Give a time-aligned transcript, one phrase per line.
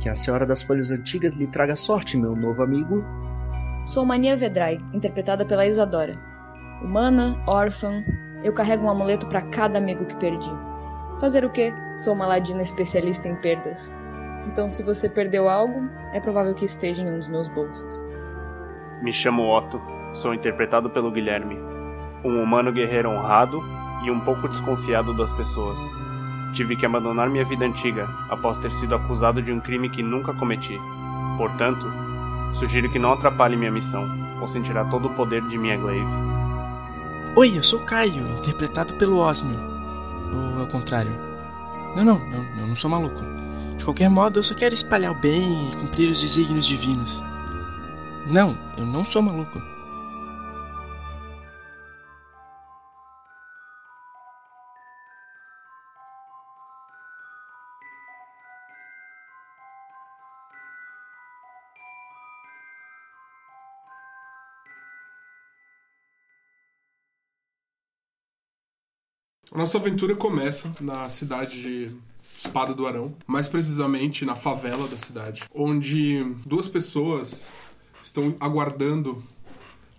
[0.00, 3.04] Que a Senhora das Folhas Antigas lhe traga sorte, meu novo amigo.
[3.86, 6.14] Sou Mania Vedrai, interpretada pela Isadora.
[6.82, 8.04] Humana, órfã,
[8.42, 10.50] eu carrego um amuleto para cada amigo que perdi.
[11.20, 11.72] Fazer o quê?
[11.96, 13.92] Sou uma ladina especialista em perdas.
[14.46, 18.04] Então, se você perdeu algo, é provável que esteja em um dos meus bolsos.
[19.02, 19.80] Me chamo Otto,
[20.14, 21.56] sou interpretado pelo Guilherme,
[22.24, 23.62] um humano guerreiro honrado
[24.04, 25.78] e um pouco desconfiado das pessoas.
[26.54, 30.32] Tive que abandonar minha vida antiga após ter sido acusado de um crime que nunca
[30.32, 30.78] cometi.
[31.36, 31.86] Portanto,
[32.54, 34.08] sugiro que não atrapalhe minha missão,
[34.40, 36.06] ou sentirá todo o poder de minha glaive.
[37.34, 39.58] Oi, eu sou Caio, interpretado pelo Osmio.
[40.56, 41.12] Ou ao contrário.
[41.96, 43.20] Não, não, eu, eu não sou maluco.
[43.76, 47.20] De qualquer modo, eu só quero espalhar o bem e cumprir os desígnios divinos.
[48.28, 49.60] Não, eu não sou maluco.
[69.54, 71.96] A nossa aventura começa na cidade de
[72.36, 77.52] Espada do Arão, mais precisamente na favela da cidade, onde duas pessoas
[78.02, 79.22] estão aguardando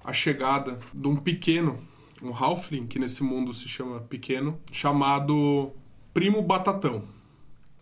[0.04, 1.80] a chegada de um pequeno,
[2.22, 5.72] um halfling, que nesse mundo se chama pequeno, chamado
[6.14, 7.06] Primo Batatão.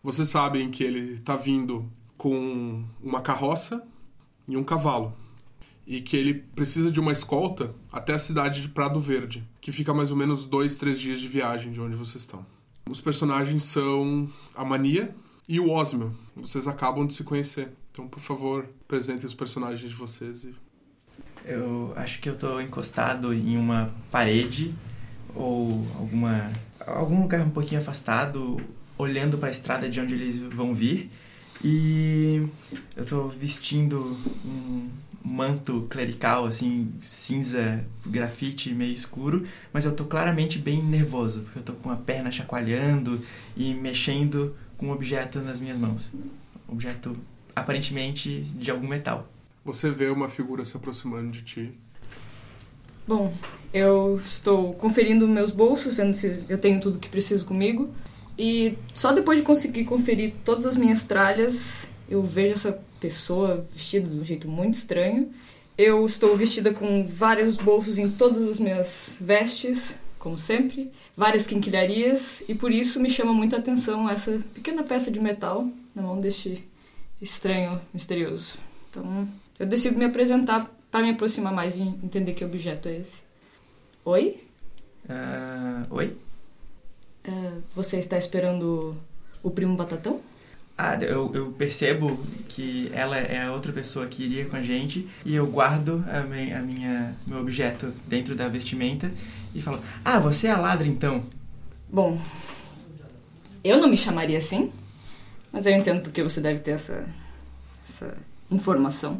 [0.04, 3.84] Vocês sabem que ele está vindo com uma carroça
[4.48, 5.18] e um cavalo.
[5.86, 9.94] E que ele precisa de uma escolta até a cidade de Prado Verde, que fica
[9.94, 12.46] mais ou menos dois, três dias de viagem de onde vocês estão.
[12.90, 15.14] Os personagens são a Mania
[15.48, 16.16] e o Osmio.
[16.36, 17.70] Vocês acabam de se conhecer.
[17.92, 20.44] Então, por favor, apresentem os personagens de vocês.
[20.44, 20.54] E...
[21.46, 24.74] Eu acho que eu tô encostado em uma parede
[25.36, 26.52] ou alguma
[26.86, 28.58] algum lugar um pouquinho afastado,
[28.98, 31.10] olhando para a estrada de onde eles vão vir.
[31.64, 32.46] E
[32.96, 34.90] eu tô vestindo um
[35.24, 41.64] manto clerical, assim, cinza, grafite, meio escuro, mas eu tô claramente bem nervoso, porque eu
[41.64, 43.22] tô com a perna chacoalhando
[43.56, 46.12] e mexendo com um objeto nas minhas mãos.
[46.68, 47.16] Objeto
[47.56, 49.30] aparentemente de algum metal.
[49.64, 51.74] Você vê uma figura se aproximando de ti.
[53.08, 53.34] Bom,
[53.74, 57.90] eu estou conferindo meus bolsos, vendo se eu tenho tudo que preciso comigo.
[58.38, 64.08] E só depois de conseguir conferir todas as minhas tralhas, eu vejo essa pessoa vestida
[64.08, 65.34] de um jeito muito estranho.
[65.76, 72.44] Eu estou vestida com vários bolsos em todas as minhas vestes, como sempre, várias quinquilharias,
[72.48, 76.22] e por isso me chama muito a atenção essa pequena peça de metal na mão
[76.22, 76.64] deste
[77.20, 78.58] estranho, misterioso.
[78.90, 79.28] Então,
[79.60, 83.24] eu decido me apresentar para me aproximar mais e entender que objeto é esse.
[84.06, 84.40] Oi?
[85.06, 86.18] Uh, oi?
[87.28, 88.96] Uh, você está esperando
[89.42, 90.22] o primo Batatão?
[90.78, 92.20] Ah, eu, eu, percebo
[92.50, 96.22] que ela é a outra pessoa que iria com a gente e eu guardo a
[96.22, 99.12] minha, a minha meu objeto dentro da vestimenta
[99.54, 101.24] e falo: Ah, você é a ladra então?
[101.88, 102.20] Bom,
[103.64, 104.72] eu não me chamaria assim,
[105.52, 107.06] mas eu entendo porque você deve ter essa,
[107.88, 108.18] essa
[108.50, 109.18] informação.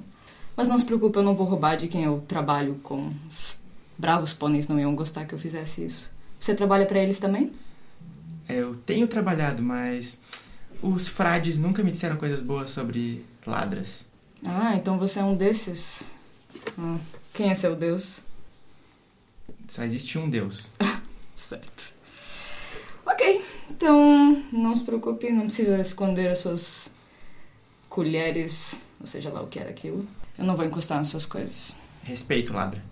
[0.56, 3.08] Mas não se preocupe, eu não vou roubar de quem eu trabalho com.
[3.30, 3.56] Os
[3.96, 6.10] bravos pôneis não iam gostar que eu fizesse isso.
[6.40, 7.52] Você trabalha para eles também?
[8.50, 10.22] Eu tenho trabalhado, mas
[10.84, 14.06] os frades nunca me disseram coisas boas sobre ladras.
[14.46, 16.04] Ah, então você é um desses.
[16.78, 16.98] Ah,
[17.34, 18.20] quem é seu deus?
[19.70, 20.70] Só existe um deus.
[21.38, 21.94] certo.
[23.06, 26.90] Ok, então não se preocupe, não precisa esconder as suas
[27.88, 30.06] colheres, ou seja lá o que era aquilo.
[30.38, 31.78] Eu não vou encostar nas suas coisas.
[32.04, 32.84] Respeito, ladra.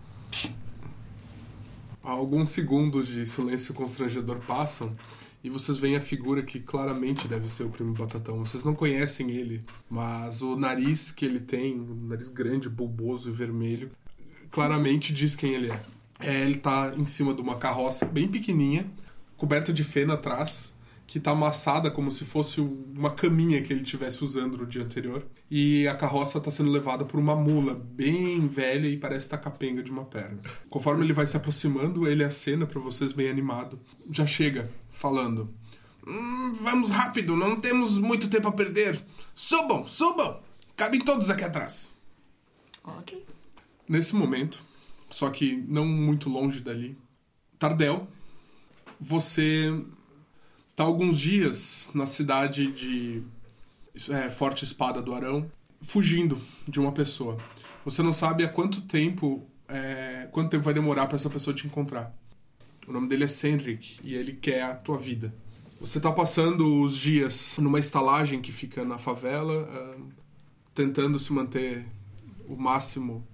[2.01, 4.95] Alguns segundos de silêncio constrangedor passam
[5.43, 8.37] e vocês veem a figura que claramente deve ser o primo Batatão.
[8.45, 13.31] Vocês não conhecem ele, mas o nariz que ele tem, um nariz grande, bulboso e
[13.31, 13.91] vermelho,
[14.51, 15.81] claramente diz quem ele é.
[16.19, 18.85] é ele está em cima de uma carroça bem pequenininha,
[19.35, 20.75] coberta de feno atrás,
[21.11, 25.25] que está amassada como se fosse uma caminha que ele tivesse usando no dia anterior.
[25.49, 29.83] E a carroça está sendo levada por uma mula bem velha e parece estar capenga
[29.83, 30.39] de uma perna.
[30.69, 33.77] Conforme ele vai se aproximando, ele acena para vocês bem animado.
[34.09, 35.53] Já chega, falando:
[36.05, 39.03] hum, Vamos rápido, não temos muito tempo a perder.
[39.33, 40.39] Subam, subam!
[40.77, 41.93] Cabem todos aqui atrás.
[42.83, 43.25] Ok.
[43.89, 44.63] Nesse momento,
[45.09, 46.97] só que não muito longe dali,
[47.59, 48.07] Tardel,
[48.99, 49.83] você
[50.75, 53.23] tá alguns dias na cidade de
[54.09, 55.51] é, Forte Espada do Arão,
[55.81, 57.37] fugindo de uma pessoa.
[57.83, 61.67] Você não sabe há quanto tempo, é, quanto tempo vai demorar para essa pessoa te
[61.67, 62.15] encontrar.
[62.87, 65.33] O nome dele é Senrik e ele quer a tua vida.
[65.79, 69.97] Você tá passando os dias numa estalagem que fica na favela, ah,
[70.75, 71.85] tentando se manter
[72.47, 73.25] o máximo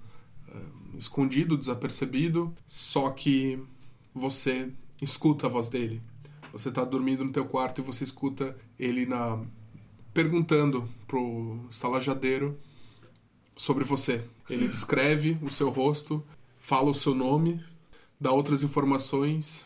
[0.47, 0.59] ah,
[0.97, 3.59] escondido, desapercebido, só que
[4.13, 4.69] você
[5.01, 6.01] escuta a voz dele.
[6.53, 9.43] Você tá dormindo no teu quarto e você escuta ele na
[10.13, 12.57] perguntando pro estalajadeiro
[13.55, 14.23] sobre você.
[14.49, 16.23] Ele descreve o seu rosto,
[16.57, 17.63] fala o seu nome,
[18.19, 19.65] dá outras informações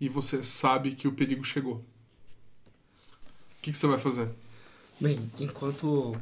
[0.00, 1.76] e você sabe que o perigo chegou.
[1.76, 4.28] O que, que você vai fazer?
[5.00, 6.16] Bem, enquanto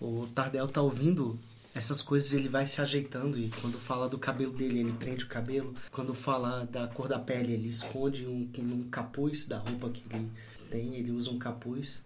[0.00, 1.38] o Tardel tá ouvindo
[1.74, 5.28] essas coisas, ele vai se ajeitando e quando fala do cabelo dele, ele prende o
[5.28, 5.74] cabelo.
[5.90, 10.30] Quando fala da cor da pele, ele esconde um, um capuz da roupa que ele
[10.70, 12.04] tem, ele usa um capuz.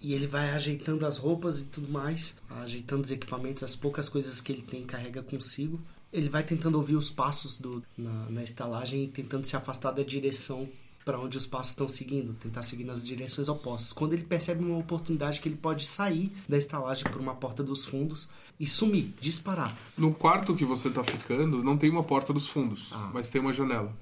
[0.00, 4.40] E ele vai ajeitando as roupas e tudo mais, ajeitando os equipamentos, as poucas coisas
[4.40, 5.80] que ele tem carrega consigo.
[6.12, 10.02] Ele vai tentando ouvir os passos do, na, na estalagem e tentando se afastar da
[10.02, 10.68] direção
[11.04, 13.92] para onde os passos estão seguindo, tentar seguir nas direções opostas.
[13.92, 17.84] Quando ele percebe uma oportunidade que ele pode sair da estalagem por uma porta dos
[17.84, 18.28] fundos
[18.60, 19.76] e sumir, disparar.
[19.98, 23.10] No quarto que você tá ficando, não tem uma porta dos fundos, Ah.
[23.12, 23.92] mas tem uma janela.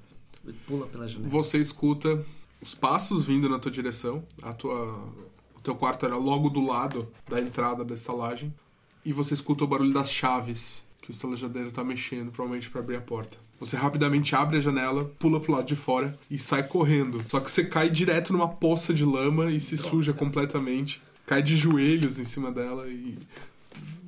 [0.66, 1.30] Pula pela janela.
[1.30, 2.22] Você escuta
[2.60, 4.22] os passos vindo na tua direção.
[4.42, 4.92] A tua,
[5.56, 8.52] o teu quarto era logo do lado da entrada da estalagem.
[9.04, 13.00] E você escuta o barulho das chaves o estalajadeiro tá mexendo, provavelmente para abrir a
[13.00, 13.36] porta.
[13.58, 17.22] Você rapidamente abre a janela, pula pro lado de fora e sai correndo.
[17.28, 21.02] Só que você cai direto numa poça de lama e se suja completamente.
[21.26, 23.18] Cai de joelhos em cima dela e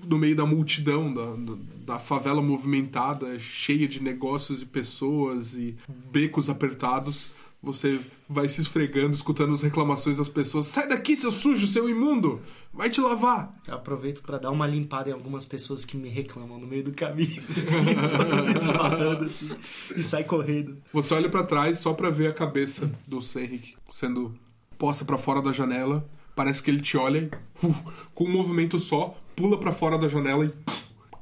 [0.05, 5.77] no meio da multidão, da, da favela movimentada, cheia de negócios e pessoas e
[6.11, 10.67] becos apertados, você vai se esfregando, escutando as reclamações das pessoas.
[10.67, 12.41] Sai daqui, seu sujo, seu imundo!
[12.75, 13.55] Vai te lavar!
[13.69, 16.93] Eu aproveito para dar uma limpada em algumas pessoas que me reclamam no meio do
[16.93, 17.43] caminho.
[19.25, 19.51] Assim,
[19.95, 20.79] e sai correndo.
[20.93, 24.35] Você olha pra trás só pra ver a cabeça do Senric sendo
[24.77, 26.05] posta pra fora da janela.
[26.35, 27.83] Parece que ele te olha e, uf,
[28.15, 30.51] com um movimento só, pula pra fora da janela e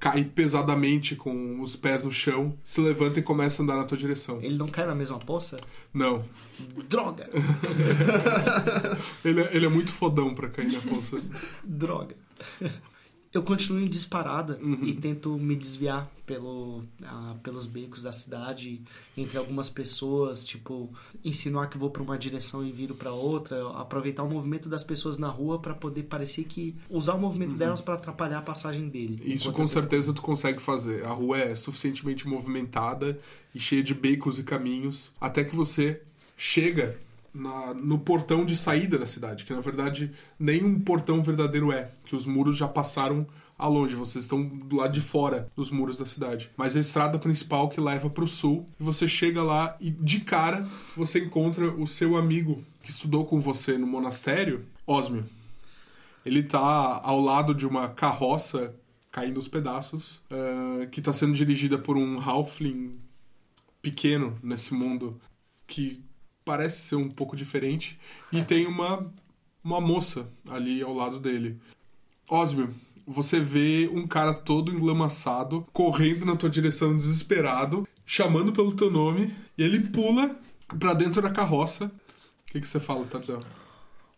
[0.01, 3.99] cai pesadamente com os pés no chão, se levanta e começa a andar na tua
[3.99, 4.39] direção.
[4.41, 5.61] Ele não cai na mesma poça?
[5.93, 6.25] Não.
[6.89, 7.29] Droga!
[9.23, 11.19] Ele é, ele é muito fodão pra cair na poça.
[11.63, 12.17] Droga!
[13.33, 14.81] Eu continuo em disparada Uhum.
[14.83, 18.83] e tento me desviar pelo, ah, pelos becos da cidade,
[19.17, 20.93] entre algumas pessoas, tipo,
[21.25, 25.17] insinuar que vou para uma direção e viro para outra, aproveitar o movimento das pessoas
[25.17, 29.23] na rua para poder parecer que usar o movimento delas para atrapalhar a passagem dele.
[29.25, 29.33] Uhum.
[29.33, 31.05] Isso com certeza tu consegue fazer.
[31.05, 33.17] A rua é suficientemente movimentada
[33.55, 36.03] e cheia de becos e caminhos, até que você
[36.37, 36.99] chega
[37.33, 41.91] na- no portão de saída da cidade, que na verdade nem um portão verdadeiro é,
[42.05, 43.27] que os muros já passaram
[43.59, 46.51] a longe, vocês estão do lado de fora dos muros da cidade.
[46.57, 50.67] Mas a estrada principal que leva para o sul, você chega lá e de cara
[50.97, 55.27] você encontra o seu amigo que estudou com você no monastério, Osmio.
[56.25, 56.59] Ele tá
[57.03, 58.75] ao lado de uma carroça
[59.13, 62.99] caindo aos pedaços, ah, que tá sendo dirigida por um halfling
[63.83, 65.21] pequeno nesse mundo
[65.67, 66.03] que
[66.45, 67.99] parece ser um pouco diferente
[68.33, 69.11] e tem uma
[69.63, 71.61] uma moça ali ao lado dele.
[72.29, 72.75] Osmio,
[73.07, 79.35] você vê um cara todo englamaçado correndo na tua direção desesperado, chamando pelo teu nome,
[79.59, 80.37] e ele pula
[80.79, 81.87] pra dentro da carroça.
[81.87, 83.43] O que, que você fala, Tardel?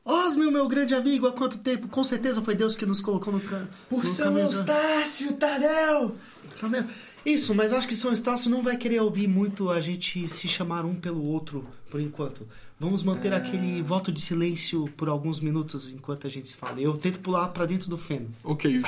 [0.05, 1.87] Osmio, meu grande amigo, há quanto tempo?
[1.89, 3.69] Com certeza foi Deus que nos colocou no, ca...
[3.89, 4.45] Por no São caminho.
[4.45, 6.17] Eustácio, Tadel!
[6.57, 6.85] Entendeu?
[7.25, 10.85] Isso, mas acho que São Estácio não vai querer ouvir muito a gente se chamar
[10.85, 12.47] um pelo outro por enquanto.
[12.81, 16.81] Vamos manter aquele voto de silêncio por alguns minutos enquanto a gente se fala.
[16.81, 18.29] Eu tento pular pra dentro do feno.
[18.43, 18.87] Ok, cê-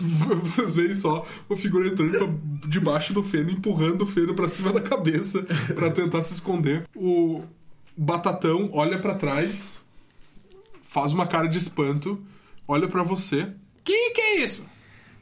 [0.42, 4.72] vocês veem só o figura entrando pra debaixo do feno, empurrando o feno pra cima
[4.72, 5.42] da cabeça
[5.74, 6.88] pra tentar se esconder.
[6.96, 7.42] O
[7.94, 9.78] Batatão olha pra trás,
[10.82, 12.18] faz uma cara de espanto,
[12.66, 13.48] olha pra você.
[13.84, 14.64] Que que é isso?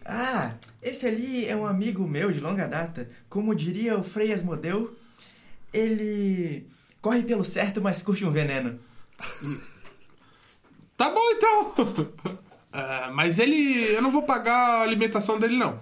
[0.04, 3.08] Ah, esse ali é um amigo meu de longa data.
[3.28, 4.96] Como diria o Frei Asmodeu,
[5.72, 6.66] ele
[7.00, 8.78] corre pelo certo, mas curte um veneno.
[10.96, 11.74] Tá bom então.
[12.72, 13.84] Ah, mas ele.
[13.94, 15.78] Eu não vou pagar a alimentação dele, não.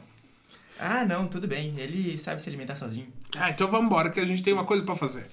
[0.79, 1.79] Ah, não, tudo bem.
[1.79, 3.13] Ele sabe se alimentar sozinho.
[3.37, 5.27] Ah, então vamos embora, que a gente tem uma coisa pra fazer.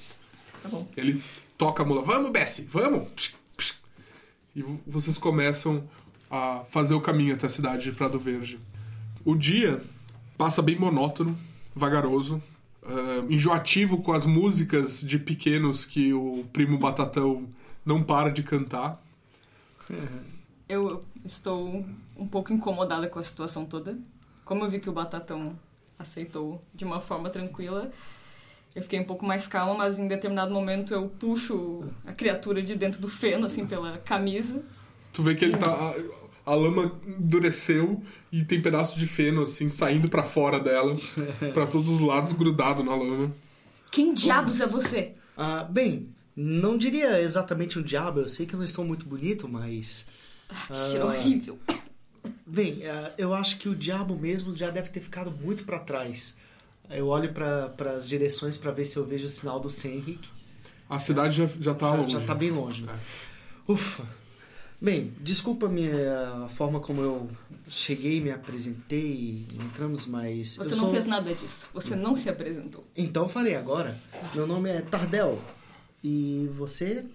[0.62, 0.88] Tá bom.
[0.98, 1.22] Ele
[1.58, 2.02] toca a mula.
[2.02, 3.36] Vamos, Bessie, vamos!
[4.56, 5.88] E vo- vocês começam
[6.30, 8.60] a fazer o caminho até a cidade de Prado Verde.
[9.28, 9.82] O dia
[10.38, 11.38] passa bem monótono,
[11.76, 12.42] vagaroso,
[12.82, 17.46] uh, enjoativo com as músicas de pequenos que o primo Batatão
[17.86, 19.04] não para de cantar.
[20.70, 23.98] Eu estou um pouco incomodada com a situação toda.
[24.46, 25.58] Como eu vi que o Batatão
[26.00, 27.90] aceitou de uma forma tranquila,
[28.76, 32.76] eu fiquei um pouco mais calma, mas em determinado momento eu puxo a criatura de
[32.76, 34.62] dentro do feno, assim, pela camisa.
[35.12, 35.96] Tu vê que ele tá.
[36.48, 38.02] A, lama endureceu
[38.32, 40.94] e tem pedaços de feno, assim, saindo para fora dela,
[41.54, 43.36] para todos os lados, grudado na lama.
[43.92, 45.14] Quem diabos é você?
[45.36, 49.48] Ah, bem, não diria exatamente um diabo, eu sei que eu não estou muito bonito,
[49.48, 50.08] mas.
[50.50, 51.60] Ah, que cheiro horrível.
[52.46, 56.38] Bem, ah, eu acho que o diabo mesmo já deve ter ficado muito para trás.
[56.90, 60.30] Eu olho para as direções para ver se eu vejo o sinal do Senric.
[60.90, 62.14] A cidade já, já tá já, longe.
[62.14, 62.86] já tá bem longe.
[62.88, 63.72] É.
[63.72, 64.06] Ufa.
[64.80, 67.30] Bem, desculpa a minha forma como eu
[67.68, 70.56] cheguei, me apresentei, entramos, mas.
[70.56, 70.92] Você não sou...
[70.92, 71.68] fez nada disso.
[71.74, 72.86] Você não se apresentou.
[72.96, 73.98] Então eu falei agora.
[74.36, 75.42] Meu nome é Tardel.
[76.04, 77.06] E você?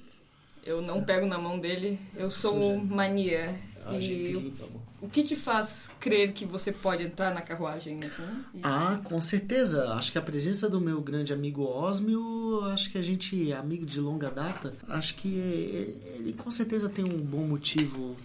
[0.65, 2.01] Eu não pego na mão dele.
[2.17, 2.85] Eu sou Suja.
[2.85, 3.55] Mania.
[3.87, 4.92] Ah, e gente limpa, amor.
[5.03, 8.23] O que te faz crer que você pode entrar na carruagem assim?
[8.55, 9.93] E- Ah, com certeza.
[9.95, 13.85] Acho que a presença do meu grande amigo Osmio, acho que a gente é amigo
[13.85, 14.75] de longa data.
[14.89, 18.17] Acho que ele com certeza tem um bom motivo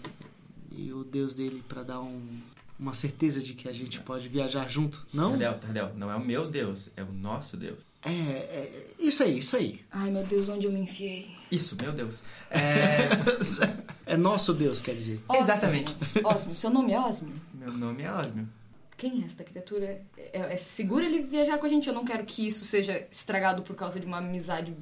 [0.71, 2.39] e o Deus dele para dar um-
[2.79, 5.31] uma certeza de que a gente pode viajar junto, não?
[5.31, 7.79] Tardel, Tardel, não é o meu Deus, é o nosso Deus.
[8.05, 9.81] É, é, isso aí, isso aí.
[9.91, 11.35] Ai meu Deus, onde eu me enfiei?
[11.51, 12.21] Isso, meu Deus.
[12.49, 13.09] É,
[14.05, 15.19] É nosso Deus, quer dizer.
[15.33, 15.95] Exatamente.
[16.23, 17.33] Osmo, seu nome é Osmo?
[17.53, 18.47] meu nome é Osmio.
[18.95, 20.01] Quem é esta criatura?
[20.17, 21.87] É, é seguro ele viajar com a gente?
[21.87, 24.73] Eu não quero que isso seja estragado por causa de uma amizade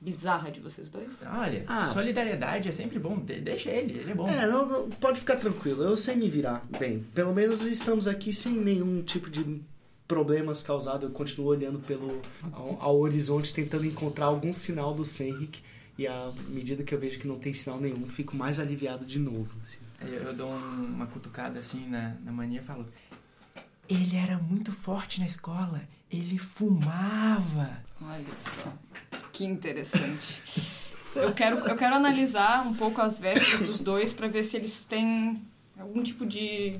[0.00, 1.22] bizarra de vocês dois.
[1.26, 1.90] Olha, Ah.
[1.92, 4.28] solidariedade é sempre bom, de- deixa ele, ele é bom.
[4.28, 7.04] É, não, não, pode ficar tranquilo, eu sei me virar bem.
[7.14, 9.60] Pelo menos estamos aqui sem nenhum tipo de
[10.06, 11.02] problemas causados.
[11.04, 12.20] Eu continuo olhando pelo
[12.52, 15.60] ao, ao horizonte, tentando encontrar algum sinal do Senric.
[15.98, 19.18] E à medida que eu vejo que não tem sinal nenhum, fico mais aliviado de
[19.18, 19.48] novo.
[19.62, 19.78] assim.
[20.00, 22.86] Aí Eu, eu dou um- uma cutucada assim na, na mania e falo:
[23.88, 27.82] Ele era muito forte na escola, ele fumava.
[28.02, 28.72] Olha só,
[29.32, 30.42] que interessante.
[31.14, 34.84] Eu quero, eu quero analisar um pouco as vestes dos dois pra ver se eles
[34.84, 35.40] têm
[35.78, 36.78] algum tipo de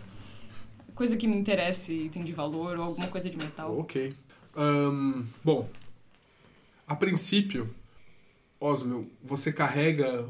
[0.94, 3.78] coisa que me interesse e tem de valor ou alguma coisa de metal.
[3.78, 4.12] Ok.
[4.54, 5.66] Ahn, bom,
[6.87, 7.75] a princípio,
[8.60, 10.26] Osmio, você carrega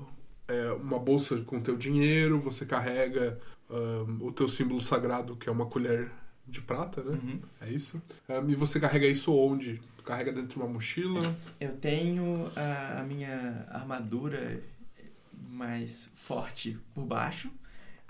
[0.49, 3.39] é, uma bolsa com teu dinheiro, você carrega
[3.71, 6.11] ahn, o teu símbolo sagrado, que é uma colher
[6.47, 7.19] de prata, né?
[7.23, 7.41] Uhum.
[7.61, 8.01] É isso.
[8.29, 9.81] Ahn, e você carrega isso onde?
[10.05, 11.21] Carrega dentro de uma mochila?
[11.61, 14.63] Eu tenho a, a minha armadura
[15.51, 17.51] mais forte por baixo,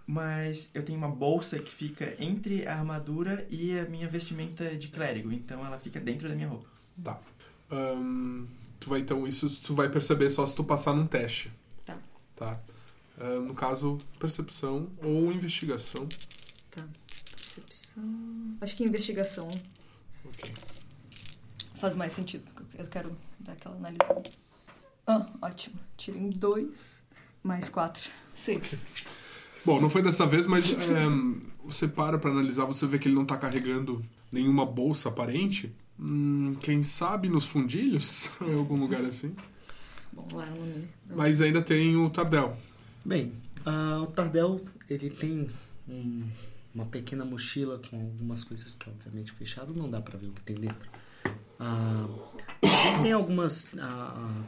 [0.06, 4.88] mas eu tenho uma bolsa que fica entre a armadura e a minha vestimenta de
[4.88, 6.68] clérigo, então ela fica dentro da minha roupa.
[7.02, 7.18] Tá.
[7.70, 8.46] Ahn,
[8.87, 11.50] tu vai então isso tu vai perceber só se tu passar num teste.
[11.85, 11.99] Tá.
[12.37, 12.61] Tá.
[13.21, 16.09] Ahn, no caso, percepção ou investigação.
[16.71, 16.85] Tá.
[17.09, 18.05] Percepção.
[18.61, 19.49] Acho que investigação
[20.25, 20.55] Ok.
[21.81, 22.45] faz mais sentido.
[22.55, 24.23] porque Eu quero dar aquela analisada.
[25.05, 25.81] Ah, ótimo.
[25.97, 27.02] Tirei um dois
[27.43, 28.09] mais quatro.
[28.37, 28.85] Seis.
[29.64, 33.16] Bom, não foi dessa vez, mas ehm, você para pra analisar, você vê que ele
[33.16, 35.75] não tá carregando nenhuma bolsa aparente.
[35.98, 38.30] Hum, quem sabe nos fundilhos?
[38.42, 39.34] em algum lugar assim.
[40.12, 40.46] Bom, lá.
[41.14, 42.56] Mas ainda tem o Tardel.
[43.04, 43.32] Bem,
[43.64, 45.48] ah, o Tardel, ele tem
[45.88, 46.28] um-
[46.74, 50.42] uma pequena mochila com algumas coisas que, obviamente, fechado, não dá pra ver o que
[50.42, 50.88] tem dentro.
[51.58, 53.70] Mas ele tem algumas...
[53.78, 54.42] ah,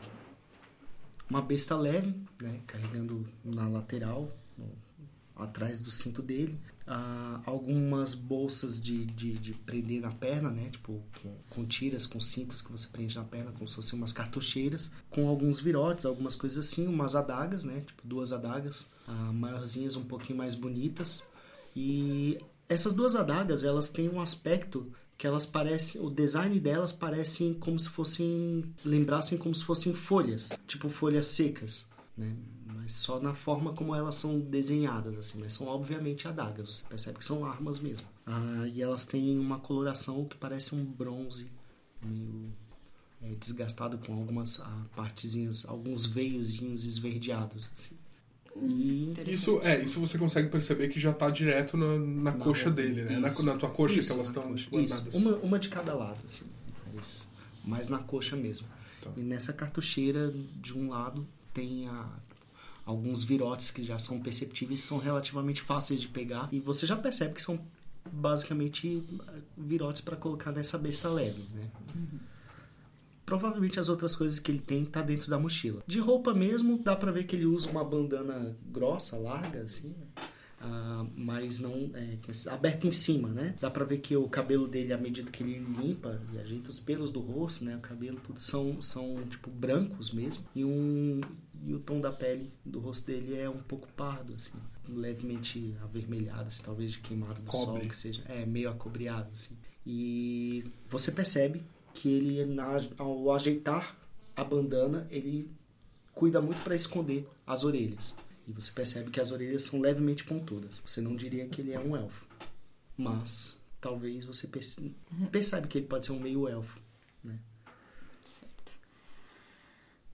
[1.30, 4.72] uma besta leve, né, carregando na lateral, no-
[5.36, 6.58] atrás do cinto dele.
[6.90, 10.70] Ah, algumas bolsas de, de, de prender na perna, né?
[10.70, 14.12] Tipo, com, com tiras, com cintos que você prende na perna, como se fossem umas
[14.12, 14.90] cartucheiras.
[15.10, 16.86] Com alguns virotes, algumas coisas assim.
[16.86, 17.82] Umas adagas, né?
[17.86, 18.86] Tipo, duas adagas.
[19.06, 21.22] ah, maiorzinhas, um pouquinho mais bonitas.
[21.76, 26.00] E essas duas adagas, elas têm um aspecto que elas parecem...
[26.00, 28.64] O design delas parecem como se fossem...
[28.84, 30.58] Lembrassem como se fossem folhas.
[30.66, 32.34] Tipo, folhas secas, né?
[32.88, 35.40] Só na forma como elas são desenhadas, assim.
[35.40, 36.68] Mas são obviamente adagas.
[36.68, 38.06] Você percebe que são armas mesmo.
[38.26, 41.50] Ah, e elas têm uma coloração que parece um bronze
[42.02, 42.52] meio
[43.22, 47.96] é, desgastado com algumas ah, partezinhas, alguns veiozinhos esverdeados, assim.
[48.56, 49.30] E Interessante.
[49.34, 53.04] Isso é, isso você consegue perceber que já tá direto na, na Na coxa dele,
[53.04, 53.18] né?
[53.18, 53.42] Na, isso.
[53.44, 55.06] na tua coxa Isso, que elas estão guardadas.
[55.06, 56.46] Isso, uma, uma de cada lado, assim.
[56.94, 57.28] Mas,
[57.64, 58.66] mas na coxa mesmo.
[59.02, 59.10] Tá.
[59.16, 62.08] E nessa cartucheira, de um lado, tem a,
[62.88, 67.34] alguns virotes que já são perceptíveis são relativamente fáceis de pegar e você já percebe
[67.34, 67.60] que são
[68.10, 69.04] basicamente
[69.54, 71.70] virotes para colocar nessa besta leve, né?
[73.26, 75.82] Provavelmente as outras coisas que ele tem tá dentro da mochila.
[75.86, 79.94] De roupa mesmo, dá pra ver que ele usa uma bandana grossa, larga, assim?
[80.60, 82.16] Ah, mas não é,
[82.50, 83.54] aberta em cima, né?
[83.60, 86.80] Dá pra ver que o cabelo dele, à medida que ele limpa e ajeita os
[86.80, 87.76] pelos do rosto, né?
[87.76, 90.44] O cabelo, tudo são, são tipo brancos mesmo.
[90.54, 91.20] E, um,
[91.64, 94.52] e o tom da pele do rosto dele é um pouco pardo, assim,
[94.88, 97.80] levemente avermelhado, assim, talvez de queimado do Cobre.
[97.82, 98.22] sol, que seja.
[98.28, 99.56] É, meio acobreado, assim.
[99.86, 101.62] E você percebe
[101.94, 103.96] que ele, na- ao ajeitar
[104.36, 105.50] a bandana, ele
[106.14, 108.14] cuida muito para esconder as orelhas.
[108.46, 110.80] E você percebe que as orelhas são levemente pontudas.
[110.84, 112.26] Você não diria que ele é um elfo.
[112.96, 114.94] Mas talvez você perce-
[115.30, 116.80] percebe que ele pode ser um meio elfo.
[117.22, 117.38] Né?
[118.24, 118.72] Certo.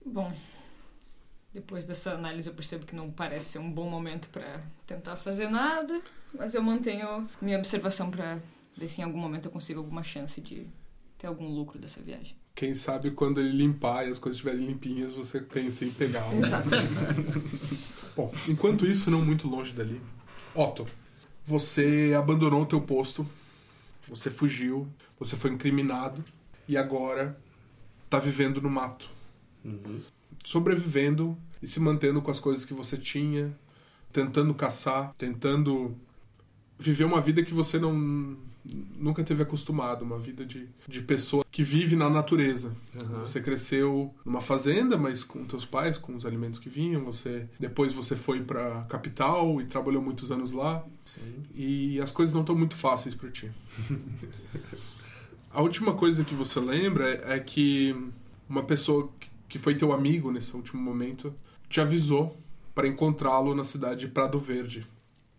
[0.05, 0.33] Bom,
[1.55, 5.49] depois dessa análise eu percebo que não parece ser um bom momento pra tentar fazer
[5.49, 6.01] nada,
[6.37, 8.39] mas eu mantenho minha observação pra
[8.77, 10.67] ver se em algum momento eu consigo alguma chance de
[11.17, 12.35] ter algum lucro dessa viagem.
[12.53, 16.39] Quem sabe quando ele limpar e as coisas estiverem limpinhas, você pensa em pegar um.
[16.43, 16.67] Exato.
[18.17, 20.01] Bom, enquanto isso, não muito longe dali.
[20.53, 20.85] Otto,
[21.45, 23.25] você abandonou o teu posto,
[24.05, 26.21] você fugiu, você foi incriminado
[26.67, 27.39] e agora
[28.09, 29.09] tá vivendo no mato.
[30.43, 33.55] Sobrevivendo e se mantendo com as coisas que você tinha,
[34.11, 35.95] tentando caçar, tentando
[36.77, 38.37] viver uma vida que você não
[38.97, 42.75] nunca teve acostumado, uma vida de, de pessoa que vive na natureza.
[43.21, 47.03] Você cresceu numa fazenda, mas com teus pais, com os alimentos que vinham.
[47.05, 50.83] Você depois você foi para capital e trabalhou muitos anos lá.
[51.53, 53.51] E as coisas não estão muito fáceis para ti.
[55.51, 57.95] A última coisa que você lembra é que
[58.49, 59.09] uma pessoa
[59.55, 61.33] que foi teu amigo nesse último momento
[61.69, 62.37] te avisou
[62.73, 64.85] para encontrá-lo na cidade de Prado Verde.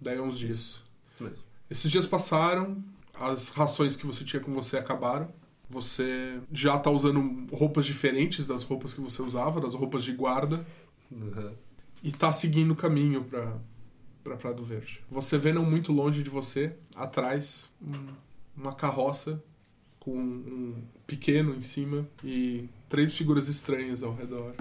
[0.00, 0.80] Daí a uns dias.
[1.20, 1.44] Mesmo.
[1.68, 5.28] Esses dias passaram, as rações que você tinha com você acabaram.
[5.68, 10.64] Você já tá usando roupas diferentes das roupas que você usava, das roupas de guarda,
[11.10, 11.52] Uhum.
[12.02, 13.52] e tá seguindo o caminho pra,
[14.24, 15.02] pra Prado Verde.
[15.10, 18.14] Você vê não muito longe de você, atrás, um-
[18.56, 19.42] uma carroça
[20.00, 24.54] com um pequeno em cima e três figuras estranhas ao redor,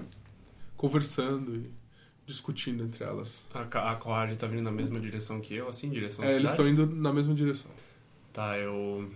[0.75, 1.71] conversando e
[2.25, 3.43] discutindo entre elas.
[3.53, 6.67] A, a carruagem tá vindo na mesma direção que eu, assim, direção É, eles estão
[6.67, 7.69] indo na mesma direção.
[8.33, 9.09] Tá, eu.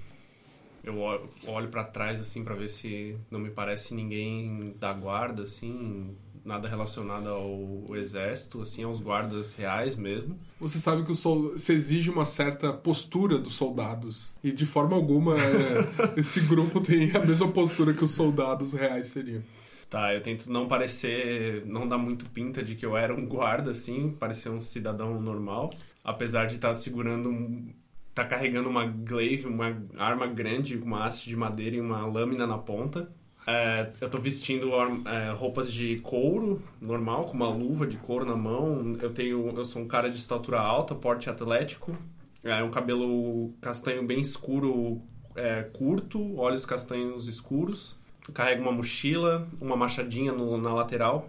[0.81, 6.15] Eu olho, para trás, assim, pra ver se não me parece ninguém da guarda, assim,
[6.49, 10.37] nada relacionado ao exército, assim, aos guardas reais mesmo.
[10.59, 11.57] Você sabe que o sol...
[11.57, 14.33] se exige uma certa postura dos soldados.
[14.43, 19.11] E de forma alguma é, esse grupo tem a mesma postura que os soldados reais
[19.13, 19.41] teriam.
[19.89, 21.63] Tá, eu tento não parecer.
[21.65, 25.73] não dar muito pinta de que eu era um guarda, assim, parecer um cidadão normal.
[26.03, 27.29] Apesar de estar segurando.
[27.29, 27.69] um-
[28.13, 32.45] tá carregando uma glaive, uma arma grande, com uma haste de madeira e uma lâmina
[32.45, 33.09] na ponta.
[33.51, 34.69] É, eu tô vestindo
[35.07, 38.95] é, roupas de couro normal, com uma luva de couro na mão.
[39.01, 39.49] Eu tenho.
[39.57, 41.97] Eu sou um cara de estatura alta, porte atlético.
[42.43, 45.01] É um cabelo castanho bem escuro,
[45.35, 47.97] é, curto, olhos castanhos escuros.
[48.33, 51.27] Carrego uma mochila, uma machadinha no- na lateral,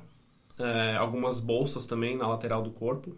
[0.59, 3.17] é, algumas bolsas também na lateral do corpo.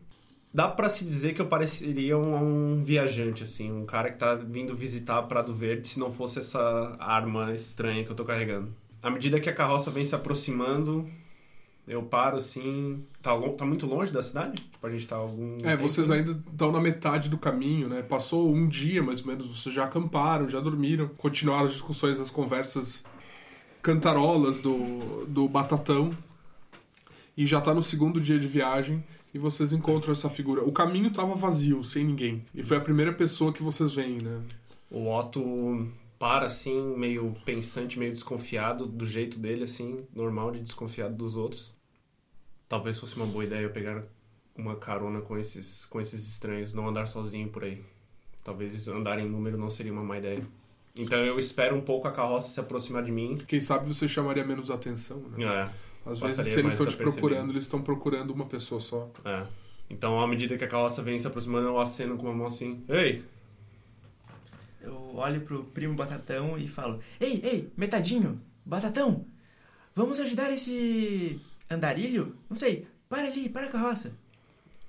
[0.54, 4.34] Dá pra se dizer que eu pareceria um, um viajante, assim, um cara que tá
[4.36, 8.72] vindo visitar Prado Verde se não fosse essa arma estranha que eu tô carregando.
[9.02, 11.08] À medida que a carroça vem se aproximando,
[11.86, 13.04] eu paro assim.
[13.20, 14.62] Tá, tá muito longe da cidade?
[14.62, 15.58] Tipo, a gente tá algum.
[15.58, 15.82] É, tempo?
[15.82, 18.02] vocês ainda estão na metade do caminho, né?
[18.02, 22.30] Passou um dia, mais ou menos, vocês já acamparam, já dormiram, continuaram as discussões, as
[22.30, 23.04] conversas
[23.82, 26.10] cantarolas do, do Batatão.
[27.36, 29.02] E já tá no segundo dia de viagem
[29.34, 30.62] e vocês encontram essa figura.
[30.62, 32.44] O caminho tava vazio, sem ninguém.
[32.54, 34.40] E foi a primeira pessoa que vocês veem, né?
[34.90, 35.88] O Otto
[36.22, 41.76] para assim, meio pensante, meio desconfiado do jeito dele, assim, normal de desconfiado dos outros.
[42.68, 44.04] Talvez fosse uma boa ideia eu pegar
[44.54, 47.82] uma carona com esses, com esses estranhos, não andar sozinho por aí.
[48.44, 50.46] Talvez andar em número não seria uma má ideia.
[50.96, 53.34] Então eu espero um pouco a carroça se aproximar de mim.
[53.48, 55.44] Quem sabe você chamaria menos atenção, né?
[55.44, 59.10] É, Às vezes, se eles estão te procurando, eles estão procurando uma pessoa só.
[59.24, 59.44] é.
[59.90, 62.84] Então, à medida que a carroça vem se aproximando, eu aceno com uma mão assim:
[62.88, 63.24] Ei,
[65.12, 69.26] Eu olho pro primo Batatão e falo: Ei, ei, metadinho, Batatão,
[69.94, 71.38] vamos ajudar esse
[71.70, 72.34] andarilho?
[72.48, 74.12] Não sei, para ali, para a carroça.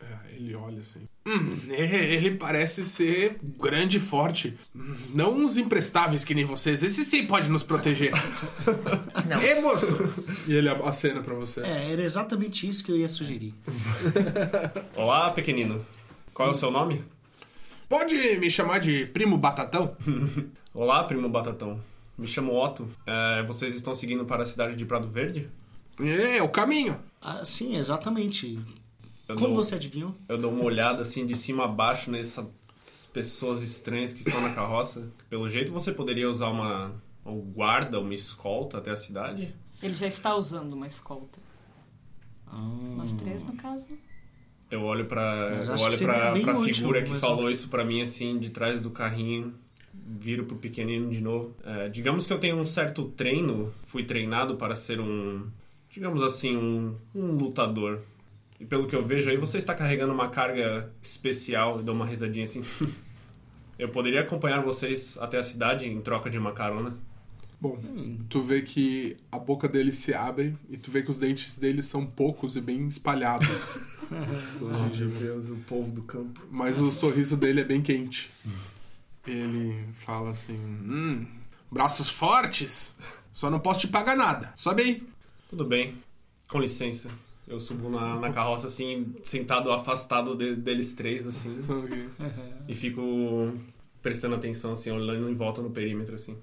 [0.01, 1.01] É, ele olha assim.
[1.25, 4.57] Hum, ele parece ser grande e forte.
[5.13, 6.83] Não uns imprestáveis que nem vocês.
[6.83, 8.11] Esse sim pode nos proteger.
[9.27, 9.41] Não.
[9.41, 10.25] Ê, moço!
[10.47, 11.61] E ele acena pra você.
[11.61, 13.53] É, era exatamente isso que eu ia sugerir.
[14.95, 15.85] Olá, pequenino.
[16.33, 17.03] Qual é o seu nome?
[17.93, 19.95] Pode me chamar de Primo Batatão?
[20.73, 21.79] Olá, primo Batatão.
[22.17, 22.89] Me chamo Otto.
[23.05, 25.47] É, vocês estão seguindo para a cidade de Prado Verde?
[25.99, 26.99] É, o caminho.
[27.21, 28.59] Ah, sim, exatamente.
[29.29, 30.15] Eu Como dou, você adivinhou?
[30.27, 32.47] Eu dou uma olhada assim de cima a baixo nessas
[33.13, 35.07] pessoas estranhas que estão na carroça.
[35.29, 39.53] Pelo jeito você poderia usar uma um guarda, uma escolta até a cidade?
[39.83, 41.37] Ele já está usando uma escolta.
[42.47, 42.57] Ah,
[42.97, 43.85] Nós três, no caso.
[44.73, 48.49] Eu olho pra, Mas eu olho útil, figura que falou isso pra mim, assim, de
[48.49, 49.53] trás do carrinho.
[49.93, 51.55] Viro pro pequenino de novo.
[51.63, 55.47] É, digamos que eu tenho um certo treino, fui treinado para ser um,
[55.91, 57.99] digamos assim, um, um lutador.
[58.59, 61.77] E pelo que eu vejo aí, você está carregando uma carga especial.
[61.77, 62.63] Eu dou uma risadinha assim.
[63.77, 66.97] eu poderia acompanhar vocês até a cidade em troca de uma carona?
[67.61, 67.77] Bom,
[68.27, 71.83] tu vê que a boca dele se abre e tu vê que os dentes dele
[71.83, 73.47] são poucos e bem espalhados.
[74.61, 76.41] Oh, meu Deus, o povo do campo.
[76.51, 78.29] Mas o sorriso dele é bem quente.
[79.25, 81.25] Ele fala assim: Hum,
[81.71, 82.95] braços fortes?
[83.31, 84.51] Só não posso te pagar nada.
[84.55, 85.03] Sobe aí.
[85.49, 85.95] Tudo bem,
[86.47, 87.09] com licença.
[87.47, 91.59] Eu subo na, na carroça, assim, sentado afastado de- deles três, assim.
[92.67, 93.53] E fico
[94.01, 96.37] prestando atenção, assim, olhando em volta no perímetro, assim.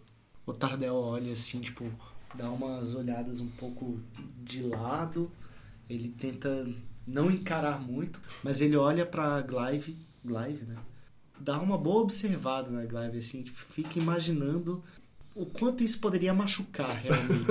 [0.46, 1.90] O Tardel olha assim, tipo,
[2.34, 3.98] dá umas olhadas um pouco
[4.42, 5.30] de lado.
[5.88, 6.66] Ele tenta
[7.10, 10.76] não encarar muito, mas ele olha pra Glaive, Glaive, né?
[11.38, 14.82] Dá uma boa observada na Glaive, assim, tipo, fica imaginando
[15.34, 17.46] o quanto isso poderia machucar realmente.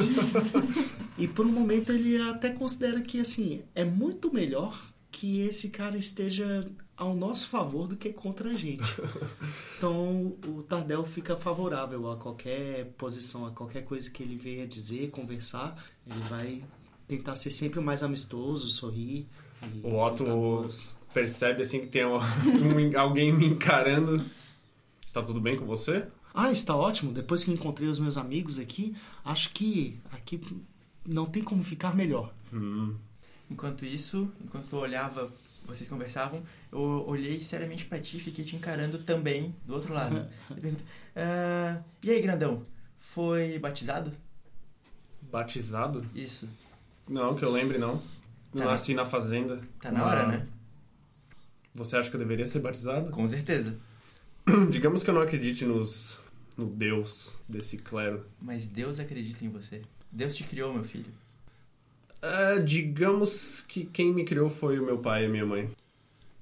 [1.18, 5.98] e por um momento ele até considera que, assim, é muito melhor que esse cara
[5.98, 8.84] esteja ao nosso favor do que contra a gente.
[9.78, 15.10] Então o Tardel fica favorável a qualquer posição, a qualquer coisa que ele venha dizer,
[15.10, 15.84] conversar.
[16.06, 16.64] Ele vai
[17.08, 19.28] tentar ser sempre o mais amistoso, sorrir.
[19.64, 20.94] E O Otto- boas.
[21.14, 22.18] Percebe, assim, que tem um-
[22.96, 24.24] um- alguém me encarando.
[25.06, 26.06] Está tudo bem com você?
[26.34, 27.12] Ah, está ótimo.
[27.12, 28.96] Depois que encontrei os meus amigos aqui,
[29.26, 30.40] acho que aqui
[31.06, 32.32] não tem como ficar melhor.
[32.54, 32.96] Hum,
[33.50, 35.32] Enquanto isso, enquanto eu olhava,
[35.66, 40.28] vocês conversavam, eu olhei seriamente pra ti e fiquei te encarando também do outro lado.
[40.52, 40.84] Eu pergunto,
[41.16, 42.62] "Ah, e aí, grandão?
[43.00, 44.12] Foi batizado?
[45.32, 46.06] batizado?
[46.14, 46.48] Isso.
[47.08, 48.02] Não, que eu lembre, não.
[48.56, 49.62] Tá Nasci na fazenda.
[49.82, 50.48] Tá na hora, né?
[51.74, 53.12] Você acha que eu deveria ser batizado?
[53.12, 53.78] Com certeza.
[54.72, 56.20] Digamos que eu não acredite nos,
[56.58, 58.26] no Deus desse clero.
[58.42, 59.82] Mas Deus acredita em você.
[60.12, 61.14] Deus te criou, meu filho.
[62.22, 65.72] É, digamos que quem me criou foi o meu pai e a minha mãe.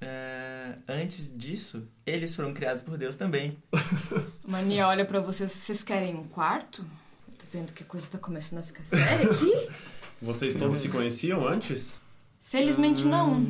[0.02, 3.58] Ah, antes disso, eles foram criados por Deus também.
[4.46, 5.52] Mania olha pra vocês.
[5.52, 6.84] Vocês querem um quarto?
[7.28, 9.70] Eu tô vendo que a coisa tá começando a ficar séria aqui.
[10.22, 11.96] Vocês todos se conheciam antes?
[12.44, 13.46] Felizmente não.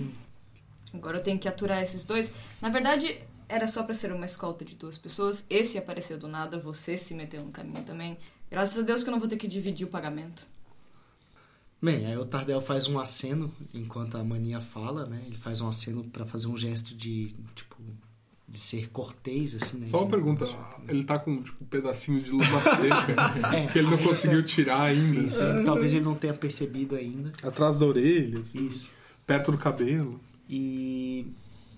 [0.94, 2.32] Agora eu tenho que aturar esses dois.
[2.62, 5.46] Na verdade, era só pra ser uma escolta de duas pessoas.
[5.50, 8.18] Esse apareceu do nada, você se meteu no caminho também.
[8.50, 10.46] Graças a Deus que eu não vou ter que dividir o pagamento.
[11.82, 15.22] Bem, aí o Tardel faz um aceno enquanto a Mania fala, né?
[15.28, 17.78] Ele faz um aceno pra fazer um gesto de, tipo,
[18.48, 19.88] de ser cortês, assim, né?
[19.88, 20.48] Só uma De- pergunta:
[20.88, 24.84] ele tá com tipo, um pedacinho de luma seca É, que ele não conseguiu tirar
[24.84, 25.22] ainda.
[25.22, 25.64] Isso, assim.
[25.66, 27.32] talvez ele não tenha percebido ainda.
[27.44, 28.92] Atrás da orelha, assim, Isso.
[29.26, 30.20] perto do cabelo.
[30.50, 31.28] E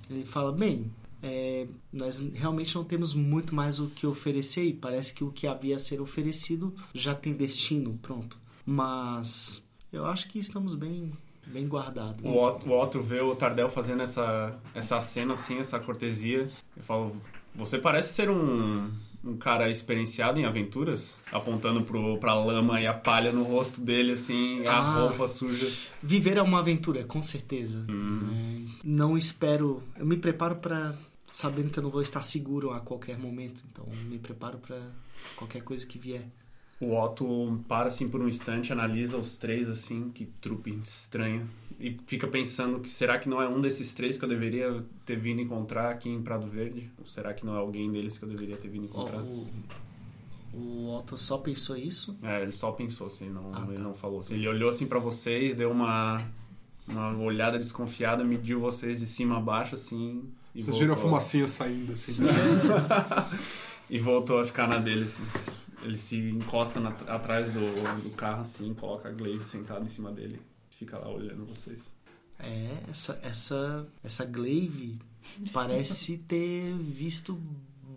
[0.10, 0.92] ele fala: Bem,
[1.24, 5.48] é, nós realmente não temos muito mais o que oferecer e parece que o que
[5.48, 8.38] havia a ser oferecido já tem destino, pronto.
[8.64, 11.12] Mas eu acho que estamos bem,
[11.50, 12.24] bem guardados.
[12.24, 16.48] O Otto, o Otto vê o Tardel fazendo essa, essa cena, assim, essa cortesia.
[16.78, 17.16] Eu falo,
[17.56, 18.92] você parece ser um,
[19.24, 21.20] um cara experienciado em aventuras?
[21.32, 25.00] Apontando pro, pra lama e a palha no rosto dele, assim, a Ah.
[25.08, 25.68] roupa suja.
[26.02, 27.86] Viver é uma aventura, com certeza.
[27.90, 28.68] Hum.
[28.72, 29.84] É, não espero.
[29.98, 30.96] Eu me preparo para
[31.28, 33.62] sabendo que eu não vou estar seguro a qualquer momento.
[33.72, 34.80] Então, me preparo para
[35.36, 36.26] qualquer coisa que vier.
[36.82, 41.46] O Otto para, assim, por um instante, analisa os três, assim, que trupe estranho.
[41.80, 45.18] E fica pensando que será que não é um desses três que eu deveria ter
[45.18, 46.90] vindo encontrar aqui em Prado Verde?
[46.98, 49.22] Ou será que não é alguém deles que eu deveria ter vindo encontrar?
[49.22, 49.48] O,
[50.54, 52.18] o Otto só pensou isso.
[52.24, 53.82] É, ele só pensou, assim, não, Ah, ele tá.
[53.84, 54.22] não falou.
[54.22, 56.18] Assim, ele olhou assim pra vocês, deu uma,
[56.88, 60.24] uma olhada desconfiada, mediu vocês de cima a baixo, assim.
[60.56, 62.14] E Vocês viram a voltou- fumacinha saindo, assim.
[63.90, 65.24] E voltou a ficar na dele, assim.
[65.84, 67.60] Ele se encosta na- atrás do,
[68.04, 70.42] do carro, assim, coloca a Glaive sentado em cima dele.
[70.72, 71.94] Fica lá olhando vocês.
[72.38, 75.00] É, essa, essa, essa glaive
[75.52, 77.36] parece ter visto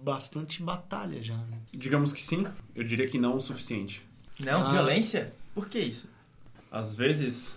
[0.02, 1.36] bastante batalha já.
[1.36, 1.58] né?
[1.72, 4.04] Digamos que sim, eu diria que não o suficiente.
[4.40, 4.72] Não, Ah.
[4.72, 5.32] violência?
[5.54, 6.08] Por que isso?
[6.70, 7.56] Às vezes,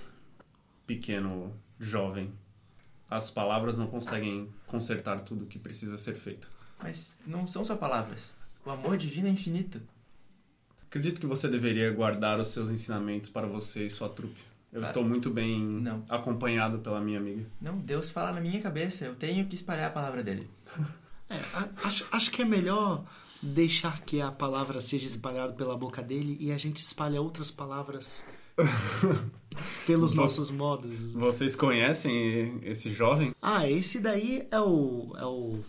[0.86, 2.32] pequeno jovem,
[3.10, 6.50] as palavras não conseguem consertar tudo o que precisa ser feito.
[6.82, 8.36] Mas não são só palavras.
[8.66, 9.82] O amor divino é infinito.
[10.95, 14.39] Acredito que você deveria guardar os seus ensinamentos para você e sua trupe.
[14.71, 14.86] Eu Claro.
[14.88, 16.01] estou muito bem Não.
[16.08, 17.45] acompanhado pela minha amiga.
[17.60, 19.03] Não, Deus fala na minha cabeça.
[19.03, 20.49] Eu tenho que espalhar a palavra dele.
[21.27, 21.39] É,
[21.84, 23.03] acho, acho que é melhor
[23.41, 28.23] deixar que a palavra seja espalhada pela boca dele e a gente espalha outras palavras
[29.88, 31.13] pelos Você- nossos modos.
[31.13, 33.34] Vocês conhecem esse jovem?
[33.41, 35.15] Ah, esse daí é o.
[35.17, 35.63] É o.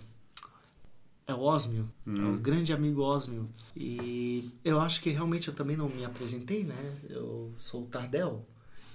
[1.27, 3.49] É o Osmio, é o grande amigo Osmio.
[3.77, 6.97] E eu acho que realmente eu também não me apresentei, né?
[7.11, 8.47] Eu sou o Tardel.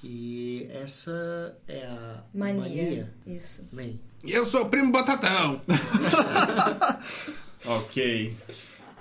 [0.03, 3.13] E essa é a Mania.
[3.27, 3.67] Isso.
[3.71, 5.61] Bem, E eu sou o primo Batatão.
[7.65, 8.35] Ok.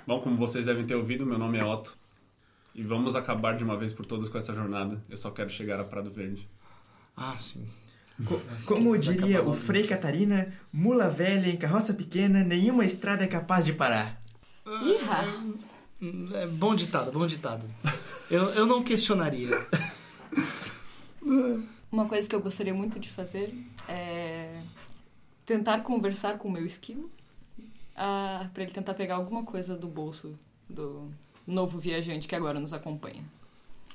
[0.05, 1.97] Bom, como vocês devem ter ouvido, meu nome é Otto.
[2.75, 5.03] E vamos acabar de uma vez por todas com essa jornada.
[5.09, 6.47] Eu só quero chegar a Prado Verde.
[7.17, 7.67] ah, sim.
[8.65, 9.53] Como diria o.
[9.53, 14.21] Frei Catarina, mula velha em carroça pequena, nenhuma estrada é capaz de parar.
[14.65, 14.97] Ih,
[16.33, 17.65] É bom ditado, bom ditado.
[18.29, 19.49] Eu, eu não questionaria.
[21.91, 23.53] Uma coisa que eu gostaria muito de fazer
[23.87, 24.61] é
[25.45, 27.11] tentar conversar com o meu esquilo
[27.95, 30.37] ah, para ele tentar pegar alguma coisa do bolso
[30.69, 31.11] do
[31.45, 33.23] novo viajante que agora nos acompanha.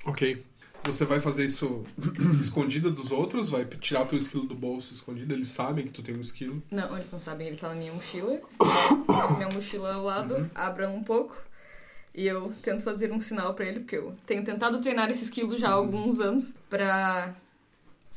[0.05, 0.45] Ok.
[0.87, 1.85] Você vai fazer isso
[2.41, 3.51] escondida dos outros?
[3.51, 5.33] Vai tirar teu esquilo do bolso escondido?
[5.33, 6.63] Eles sabem que tu tem um esquilo?
[6.71, 8.41] Não, eles não sabem, ele tá na minha mochila.
[9.37, 11.37] Minha mochila ao lado, abro ela um pouco
[12.17, 15.59] e eu tento fazer um sinal pra ele, porque eu tenho tentado treinar esse esquilo
[15.59, 17.35] já há alguns anos pra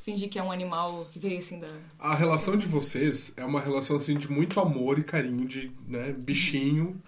[0.02, 1.68] fingir que é um animal que veio assim da.
[2.00, 6.14] A relação de vocês é uma relação assim de muito amor e carinho de né,
[6.14, 7.00] bichinho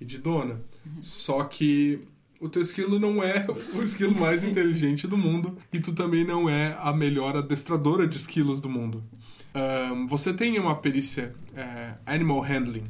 [0.00, 0.60] e de dona.
[1.02, 2.00] Só que
[2.40, 6.48] o teu esquilo não é o esquilo mais inteligente do mundo e tu também não
[6.48, 9.04] é a melhor adestradora de esquilos do mundo.
[9.54, 12.84] Ahn, você tem uma perícia é, animal handling.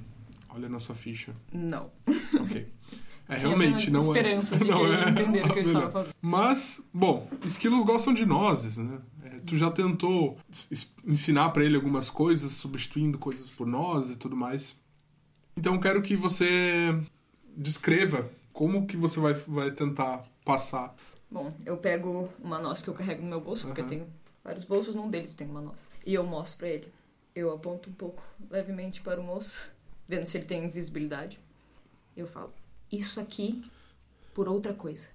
[0.49, 1.35] Olha na sua ficha.
[1.53, 1.91] Não.
[2.41, 2.67] Ok.
[3.31, 4.19] É, realmente não é.
[4.19, 6.15] esperança de não é entender o que eu estava fazendo.
[6.21, 8.99] Mas, bom, esquilos gostam de nozes, né?
[9.23, 10.37] É, tu já tentou
[11.07, 14.77] ensinar pra ele algumas coisas, substituindo coisas por nozes e tudo mais.
[15.57, 16.93] Então quero que você
[17.57, 20.95] descreva como que você vai, vai tentar passar.
[21.31, 24.07] Bom, eu pego uma noz que eu carrego no meu bolso, porque eu tenho
[24.43, 25.89] vários bolsos, num deles tem uma noz.
[26.05, 26.93] E eu mostro pra ele.
[27.35, 29.71] Eu aponto um pouco levemente para o moço,
[30.07, 31.39] vendo se ele tem visibilidade.
[32.17, 32.53] Eu falo,
[32.91, 33.65] isso aqui
[34.35, 35.09] por outra coisa.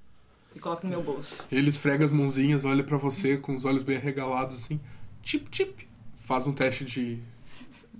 [0.56, 1.43] E coloco no meu bolso.
[1.52, 4.80] Ele esfrega as mãozinhas, olha pra você com os olhos bem arregalados assim.
[5.21, 5.82] Tip, tip.
[6.19, 7.21] Faz um teste de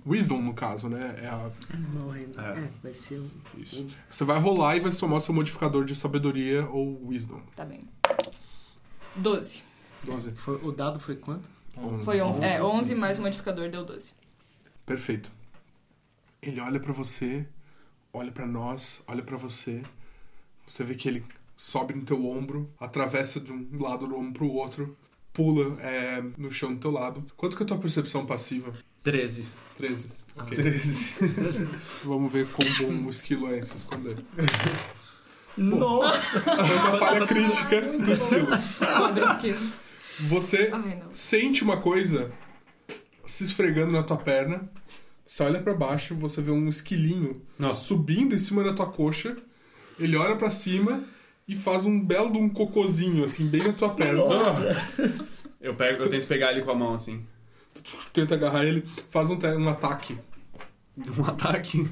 [0.06, 1.18] wisdom, no caso, né?
[1.22, 2.44] É a Animal handling.
[2.44, 2.58] É.
[2.64, 3.30] É, vai ser um.
[3.58, 3.86] Isso.
[4.10, 7.40] Você vai rolar e vai somar seu modificador de sabedoria ou wisdom.
[7.54, 7.80] Tá bem.
[9.16, 9.62] 12.
[10.04, 10.32] 12.
[10.32, 11.48] Foi- o dado foi quanto?
[12.04, 12.44] Foi 11.
[12.44, 13.00] É, 11 Isso.
[13.00, 14.12] mais o modificador deu 12.
[14.84, 15.30] Perfeito.
[16.40, 17.46] Ele olha pra você,
[18.12, 19.82] olha pra nós, olha pra você.
[20.66, 21.24] Você vê que ele
[21.56, 24.96] sobe no teu ombro, atravessa de um lado do ombro pro outro,
[25.32, 27.24] pula é, no chão do teu lado.
[27.36, 28.72] Quanto que é a tua percepção passiva?
[29.06, 29.46] 13.
[29.78, 30.10] 13.
[30.36, 30.56] Ok.
[30.56, 31.14] 13.
[32.02, 34.18] Vamos ver quão bom o esquilo é em se esconder.
[35.56, 36.38] Nossa!
[36.38, 38.48] É uma falha crítica do esquilo.
[40.22, 41.12] Você Ai, não.
[41.12, 42.32] sente uma coisa
[43.24, 44.68] se esfregando na tua perna.
[45.24, 47.82] Você olha pra baixo, você vê um esquilinho Nossa.
[47.82, 49.36] subindo em cima da tua coxa.
[50.00, 51.04] Ele olha pra cima
[51.46, 54.20] e faz um belo de um cocôzinho, assim, bem na tua perna.
[55.60, 57.24] Eu, pego, eu tento pegar ele com a mão assim.
[58.12, 60.18] Tenta agarrar ele, faz um, um ataque.
[61.18, 61.86] Um ataque.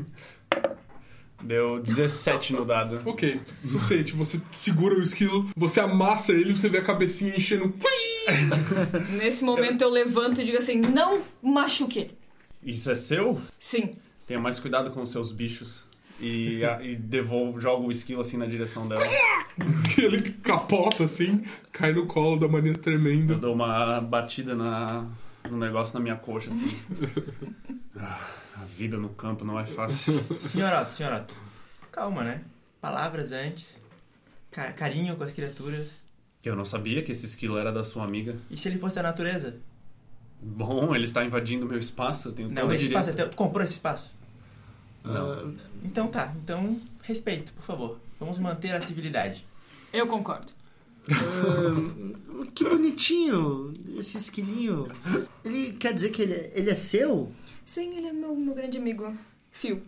[1.42, 3.03] Deu 17 no dado.
[3.05, 4.12] Ok, suficiente.
[4.14, 7.75] Você segura o esquilo, você amassa ele, você vê a cabecinha enchendo.
[9.18, 12.18] Nesse momento eu levanto e digo assim: não machuque ele.
[12.62, 13.38] Isso é seu?
[13.61, 13.97] Sim.
[14.27, 15.85] Tenha mais cuidado com os seus bichos.
[16.20, 19.05] E, e devolvo, jogo o esquilo assim na direção dela.
[19.99, 21.42] Ele capota assim,
[21.73, 23.35] cai no colo da maneira Eu tremenda.
[23.35, 25.07] dou uma batida na,
[25.50, 26.78] no negócio na minha coxa, assim.
[27.96, 28.28] Ah,
[28.61, 30.14] a vida no campo não é fácil.
[30.40, 31.33] Senhoroto, senhoroto.
[31.92, 32.42] Calma, né?
[32.80, 33.80] Palavras antes.
[34.50, 36.00] Ca- carinho com as criaturas.
[36.42, 38.37] Eu não sabia que esse esquilo era da sua amiga.
[38.50, 39.57] E se ele fosse da natureza?
[40.42, 42.90] Bom, ele está invadindo meu espaço, eu tenho Não, esse direito.
[42.90, 43.30] espaço é teu.
[43.30, 44.12] Tu comprou esse espaço?
[45.04, 45.54] Não.
[45.85, 46.35] Então tá.
[46.42, 48.00] Então, respeito, por favor.
[48.18, 49.46] Vamos manter a civilidade.
[49.92, 50.52] Eu concordo.
[52.55, 54.88] Que bonitinho esse esquilinho.
[55.45, 57.33] Ele quer dizer que ele é, ele é seu?
[57.67, 59.17] Sim, ele é meu, meu grande amigo.
[59.51, 59.83] Phil.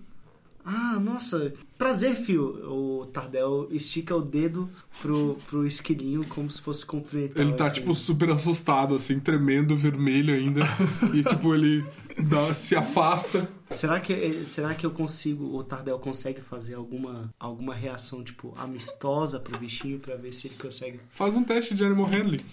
[0.68, 1.52] Ah, nossa.
[1.78, 2.68] Prazer, Fio.
[2.68, 4.68] O Tardel estica o dedo
[5.00, 7.40] pro, pro esquilinho como se fosse cumprimentar.
[7.40, 7.76] Ele tá, assim.
[7.76, 10.62] tipo, super assustado, assim, tremendo, vermelho ainda.
[11.14, 11.86] e, tipo, ele
[12.28, 13.48] dá, se afasta.
[13.70, 19.38] Será que, será que eu consigo, o Tardel consegue fazer alguma, alguma reação, tipo, amistosa
[19.38, 21.00] pro bichinho pra ver se ele consegue.
[21.10, 22.44] Faz um teste de Animal Handling.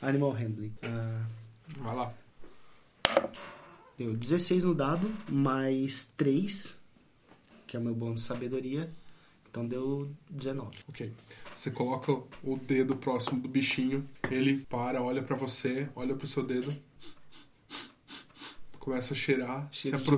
[0.00, 0.72] Animal Handling.
[0.86, 1.22] Ah,
[1.80, 2.14] Vai lá.
[3.98, 6.77] deu 16 no dado, mais 3,
[7.68, 8.90] que é o meu bônus de sabedoria.
[9.48, 10.76] Então deu 19.
[10.88, 11.12] Ok.
[11.54, 16.42] Você coloca o dedo próximo do bichinho, ele para, olha pra você, olha pro seu
[16.44, 16.74] dedo.
[18.78, 20.10] Começa a cheirar, Cheiro se de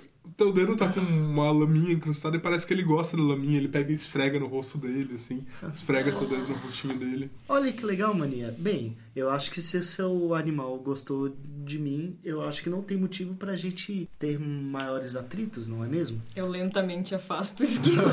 [0.38, 0.50] aproxima.
[0.50, 3.58] O dedo tá com uma laminha incrustada e parece que ele gosta da laminha.
[3.58, 5.44] Ele pega e esfrega no rosto dele, assim.
[5.74, 7.30] Esfrega dedo no rostinho dele.
[7.48, 8.54] Olha que legal, mania.
[8.56, 12.82] Bem, eu acho que se o seu animal gostou de mim, eu acho que não
[12.82, 16.22] tem motivo pra gente ter maiores atritos, não é mesmo?
[16.36, 18.04] Eu lentamente afasto o esquilo.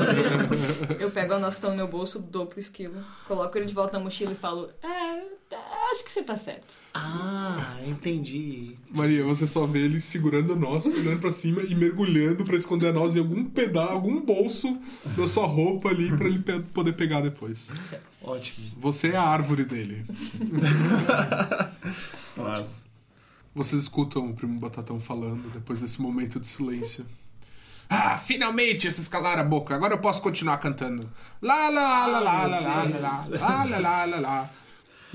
[0.98, 4.04] eu pego a noção no meu bolso, dou pro esquilo, coloco ele de volta na
[4.04, 5.05] mochila e falo: É,
[5.96, 6.74] acho que você tá certo.
[6.94, 8.76] Ah, entendi.
[8.90, 12.88] Maria, você só vê ele segurando a noz, olhando pra cima e mergulhando pra esconder
[12.88, 14.78] a noz em algum pedaço, algum bolso
[15.16, 17.68] da sua roupa ali pra ele pe- poder pegar depois.
[18.22, 18.70] Ótimo.
[18.78, 20.06] Você é a árvore dele.
[22.36, 22.84] Mas
[23.54, 27.04] Vocês escutam o primo Batatão falando depois desse momento de silêncio.
[27.88, 29.74] Ah, finalmente vocês calaram a boca.
[29.74, 31.08] Agora eu posso continuar cantando.
[31.40, 34.50] Lá, lá, lá, lá, lá, lá, lá, lá, lá, lá, lá, lá, lá.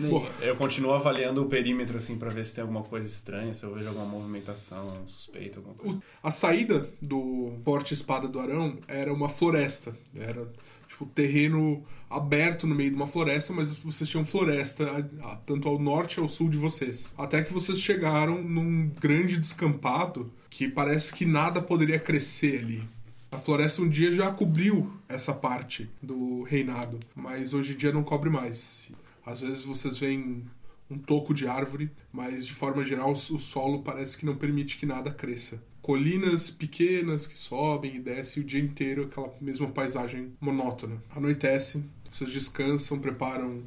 [0.10, 3.64] Pô, eu continuo avaliando o perímetro, assim, pra ver se tem alguma coisa estranha, se
[3.64, 5.98] eu vejo alguma movimentação suspeita, alguma coisa.
[5.98, 9.96] o- a saída do Forte Espada do Arão era uma floresta.
[10.16, 10.48] Era
[10.88, 14.84] tipo terreno aberto no meio de uma floresta, mas vocês tinham floresta
[15.22, 17.14] a- a- tanto ao norte e ao sul de vocês.
[17.18, 22.84] Até que vocês chegaram num grande descampado que parece que nada poderia crescer ali.
[23.32, 28.04] A floresta um dia já cobriu essa parte do reinado, mas hoje em dia não
[28.04, 28.90] cobre mais.
[29.26, 30.46] Às vezes vocês veem
[30.90, 34.86] um toco de árvore, mas de forma geral o solo parece que não permite que
[34.86, 35.64] nada cresça.
[35.82, 41.02] Colinas pequenas que sobem e descem o dia inteiro, aquela mesma paisagem monótona.
[41.16, 43.64] Anoitece, vocês descansam, preparam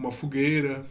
[0.00, 0.86] uma fogueira,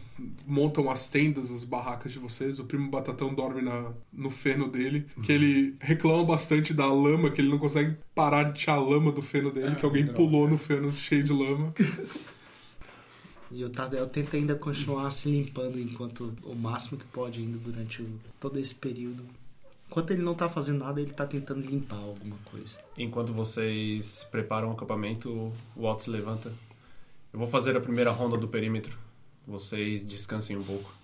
[0.46, 2.60] montam as tendas, as barracas de vocês.
[2.60, 7.40] O primo Batatão dorme na, no feno dele, que ele reclama bastante da lama, que
[7.40, 10.56] ele não consegue parar de tirar a lama do feno dele, que alguém pulou no
[10.56, 11.74] feno cheio de lama.
[13.50, 18.00] E o Tardel tenta ainda continuar se limpando enquanto o máximo que pode ainda durante
[18.02, 19.24] o- todo esse período.
[19.88, 22.78] Enquanto ele não tá fazendo nada, ele tá tentando limpar alguma coisa.
[22.96, 26.52] Enquanto vocês preparam o acampamento, o Otto se levanta.
[27.32, 28.96] Eu vou fazer a primeira ronda do perímetro.
[29.46, 30.94] Vocês descansem um pouco.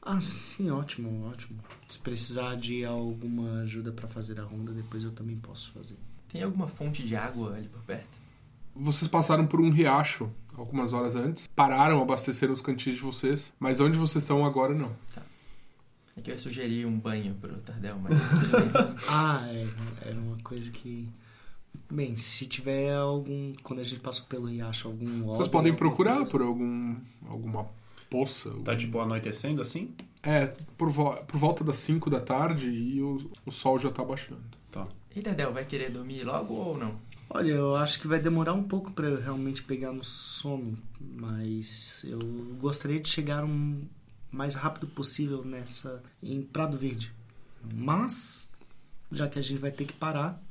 [0.00, 1.58] Ah, sim, ótimo, ótimo.
[1.88, 5.96] Se precisar de alguma ajuda pra fazer a ronda, depois eu também posso fazer.
[6.28, 8.06] Tem alguma fonte de água ali por perto?
[8.74, 13.80] Vocês passaram por um riacho algumas horas antes, pararam, abasteceram os cantis de vocês, mas
[13.80, 14.92] onde vocês estão agora não.
[16.16, 18.12] É que eu sugeri um banho pro Tardel, mas.
[19.08, 19.66] Ah, é,
[20.08, 21.08] era uma coisa que.
[21.90, 23.54] Bem, se tiver algum.
[23.62, 25.24] Quando a gente passou pelo riacho, algum.
[25.24, 26.30] Vocês podem procurar coisa.
[26.30, 27.66] por algum alguma
[28.10, 28.50] poça.
[28.50, 29.94] algum- Tá tipo anoitecendo assim?
[30.22, 34.04] É, por, vo- por volta das 5 da tarde e o, o sol já tá
[34.04, 34.42] baixando.
[34.70, 34.86] Tá.
[35.16, 36.94] E Tardel, vai querer dormir logo ou não?
[37.34, 42.04] Olha, eu acho que vai demorar um pouco pra eu realmente pegar no sono, mas
[42.04, 42.18] eu
[42.60, 43.80] gostaria de chegar o
[44.30, 47.10] mais rápido possível nessa em Prado Verde.
[47.74, 48.50] Mas
[49.10, 50.42] já que a gente vai ter que parar,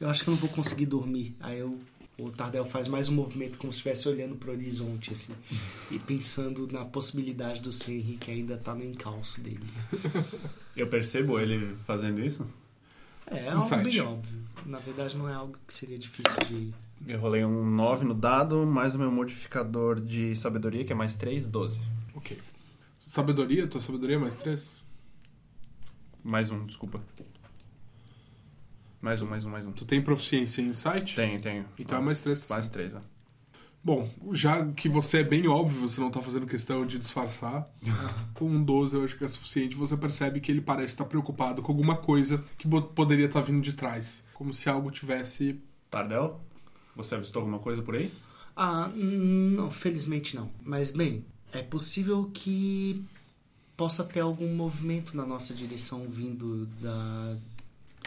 [0.00, 1.36] eu acho que eu não vou conseguir dormir.
[1.38, 1.78] Aí eu,
[2.18, 5.34] o Tardel faz mais um movimento como se estivesse olhando pro horizonte assim
[5.88, 7.92] e pensando na possibilidade do Sr.
[7.92, 9.62] Henrique ainda estar no encalço dele.
[10.76, 12.44] Eu percebo ele fazendo isso.
[13.30, 13.84] É, é algo Insight.
[13.84, 14.37] bem óbvio.
[14.66, 16.74] Na verdade não é algo que seria difícil de
[17.06, 21.16] Eu rolei um 9 no dado, mais o meu modificador de sabedoria, que é mais
[21.16, 21.82] 3, 12.
[22.14, 22.38] Ok.
[23.00, 23.66] Sabedoria?
[23.66, 24.74] Tua sabedoria é mais 3?
[26.22, 27.00] Mais um, desculpa.
[29.00, 29.72] Mais um, mais um, mais um.
[29.72, 31.14] Tu tem proficiência em insight?
[31.14, 31.64] Tenho, tenho.
[31.78, 32.46] Então é mais 3.
[32.48, 33.00] Mais 3, ó.
[33.88, 37.66] Bom, já que você é bem óbvio, você não tá fazendo questão de disfarçar,
[38.34, 41.62] com um 12 eu acho que é suficiente, você percebe que ele parece estar preocupado
[41.62, 44.26] com alguma coisa que poderia estar vindo de trás.
[44.34, 45.58] Como se algo tivesse.
[45.88, 46.38] Tardel,
[46.94, 48.12] você avistou alguma coisa por aí?
[48.54, 50.50] Ah, não, felizmente não.
[50.62, 53.02] Mas bem, é possível que
[53.74, 57.38] possa ter algum movimento na nossa direção vindo da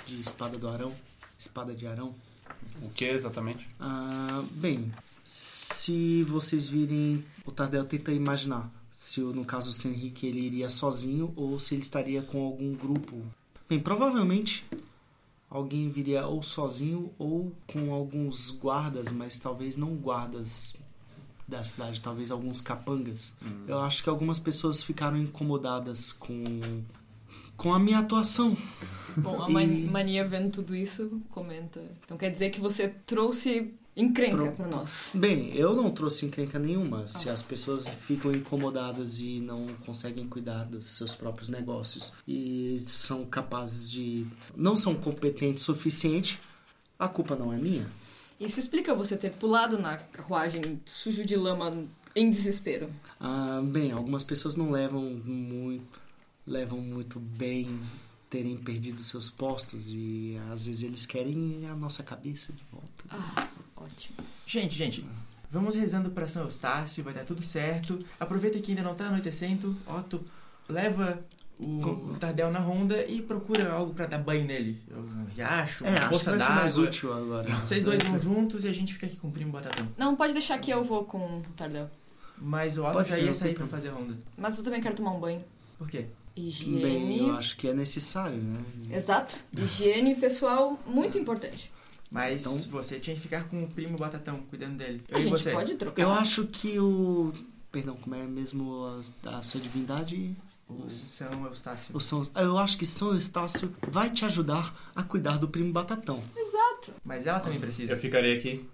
[0.05, 0.93] de Espada do Arão,
[1.39, 2.13] Espada de Arão.
[2.83, 3.67] O que exatamente?
[3.79, 4.91] Ah, bem,
[5.23, 11.33] Se vocês virem, o Tardel tenta imaginar se no caso o Henrique ele iria sozinho
[11.35, 13.21] ou se ele estaria com algum grupo.
[13.67, 14.63] Bem, provavelmente
[15.49, 20.75] alguém viria ou sozinho ou com alguns guardas, mas talvez não guardas
[21.47, 23.33] da cidade, talvez alguns capangas.
[23.67, 26.43] Eu acho que algumas pessoas ficaram incomodadas com
[27.57, 28.57] com a minha atuação.
[29.17, 31.79] Bom, a E- Man- Mania vendo tudo isso, comenta.
[32.05, 35.11] Então quer dizer que você trouxe encrenca pra nós.
[35.13, 37.07] Bem, eu não trouxe encrenca nenhuma.
[37.07, 43.25] Se as pessoas ficam incomodadas e não conseguem cuidar dos seus próprios negócios e são
[43.25, 44.25] capazes de.
[44.55, 46.39] não são competentes o suficiente,
[46.97, 47.89] a culpa não é minha.
[48.39, 51.71] Isso explica você ter pulado na carruagem sujo de lama
[52.15, 52.89] em desespero.
[53.19, 55.99] Ah, bem, algumas pessoas não levam muito.
[56.45, 57.79] levam muito bem
[58.31, 63.03] terem perdido seus postos e às vezes eles querem a nossa cabeça de volta.
[63.09, 63.49] Ah,
[63.83, 64.15] ótimo.
[64.45, 65.05] Gente, gente,
[65.51, 67.97] vamos rezando pra São Eustácio, vai dar tudo certo.
[68.19, 69.75] Aproveita que ainda não tá anoitecendo.
[69.87, 70.23] Otto,
[70.67, 71.19] leva
[71.59, 74.81] o Com- Tardel na ronda e procura algo pra dar banho nele.
[74.91, 76.89] Um riacho, É, uma acho que poça vai ser mais d'água.
[76.89, 77.55] útil agora.
[77.57, 79.87] Vocês dois vão ser- juntos e a gente fica aqui com o primo Batatão.
[79.97, 81.89] Não, pode deixar que eu vou com o Tardel.
[82.37, 84.17] Mas o Otto Pode já ser, ia não sair pra fazer a ronda.
[84.35, 85.43] Mas eu também quero tomar um banho.
[85.77, 86.07] Por quê?
[86.35, 86.81] Higiene.
[86.81, 88.59] Bem, eu acho que é necessário, né?
[88.89, 89.35] Exato.
[89.55, 91.69] Higiene pessoal muito importante.
[92.11, 95.01] Mas Então- você tinha que ficar com o primo Batatão, cuidando dele.
[95.07, 95.51] Eu A e gente você.
[95.51, 96.01] pode trocar.
[96.01, 97.33] Eu acho que o.
[97.71, 100.35] Perdão, como é mesmo a, a sua divindade?
[100.67, 101.95] O São Eustácio.
[101.95, 106.21] O São, eu acho que São Estácio vai te ajudar a cuidar do primo Batatão.
[106.35, 106.93] Exato.
[107.03, 107.93] Mas ela também precisa.
[107.93, 108.69] Eu ficarei aqui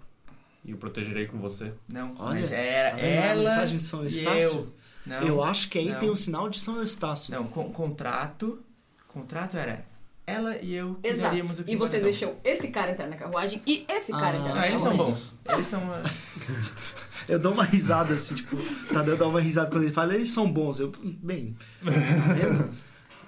[0.64, 1.72] e o protegerei com você.
[1.88, 4.40] Não, Olha, mas era tá vendo a ela mensagem de São e Estácio?
[4.58, 4.72] eu.
[5.06, 6.00] Não, eu acho que aí não.
[6.00, 7.32] tem o sinal de São Estácio.
[7.32, 8.60] Não, con- contrato.
[9.08, 9.84] Contrato era
[10.28, 11.20] ela e eu Exato.
[11.20, 14.40] cuidaríamos do E primo você deixou esse cara entrar na carruagem e esse cara Ah,
[14.40, 15.14] entrar na Ah, eles são carruagem.
[15.14, 15.34] bons.
[15.48, 15.80] Eles estão.
[17.28, 18.56] Eu dou uma risada assim, tipo,
[18.92, 20.80] Tadeu dá uma risada quando ele fala, eles são bons.
[20.80, 21.54] Eu, bem,
[21.84, 21.90] tá
[22.34, 22.70] vendo?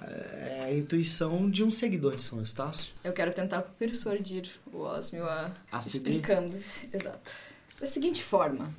[0.03, 2.93] É a intuição de um seguidor de São Estácio.
[3.03, 6.55] Eu quero tentar persuadir o Osmio a A explicando.
[6.91, 7.31] Exato.
[7.79, 8.73] Da seguinte forma,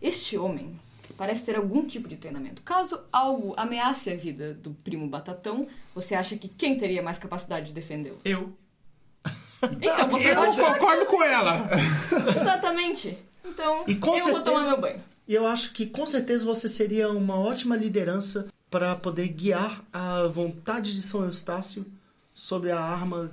[0.00, 0.78] este homem
[1.16, 2.62] parece ter algum tipo de treinamento.
[2.62, 7.66] Caso algo ameace a vida do primo Batatão, você acha que quem teria mais capacidade
[7.66, 8.18] de defendê-lo?
[8.24, 8.52] Eu.
[9.62, 11.68] Então você Eu concordo com ela.
[11.68, 13.18] que- Exatamente.
[13.44, 15.00] Então, E com eu vou tomar certeza- meu banho.
[15.26, 20.26] E eu acho que com certeza você seria uma ótima liderança para poder guiar a
[20.26, 21.84] vontade de São Eustácio
[22.32, 23.30] sobre a arma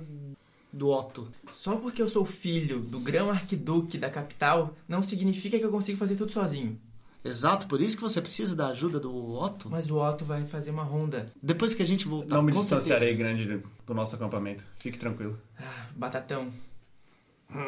[0.72, 1.28] do Otto.
[1.46, 5.96] Só porque eu sou filho do grão arquiduque da capital, não significa que eu consigo
[5.98, 6.78] fazer tudo sozinho.
[7.26, 9.68] Exato, por isso que você precisa da ajuda do Otto.
[9.70, 11.26] Mas o Otto vai fazer uma ronda.
[11.42, 13.18] Depois que a gente voltar, Não me com distanciarei certeza.
[13.46, 14.62] grande do nosso acampamento.
[14.78, 15.38] Fique tranquilo.
[15.58, 16.52] Ah, Batatão.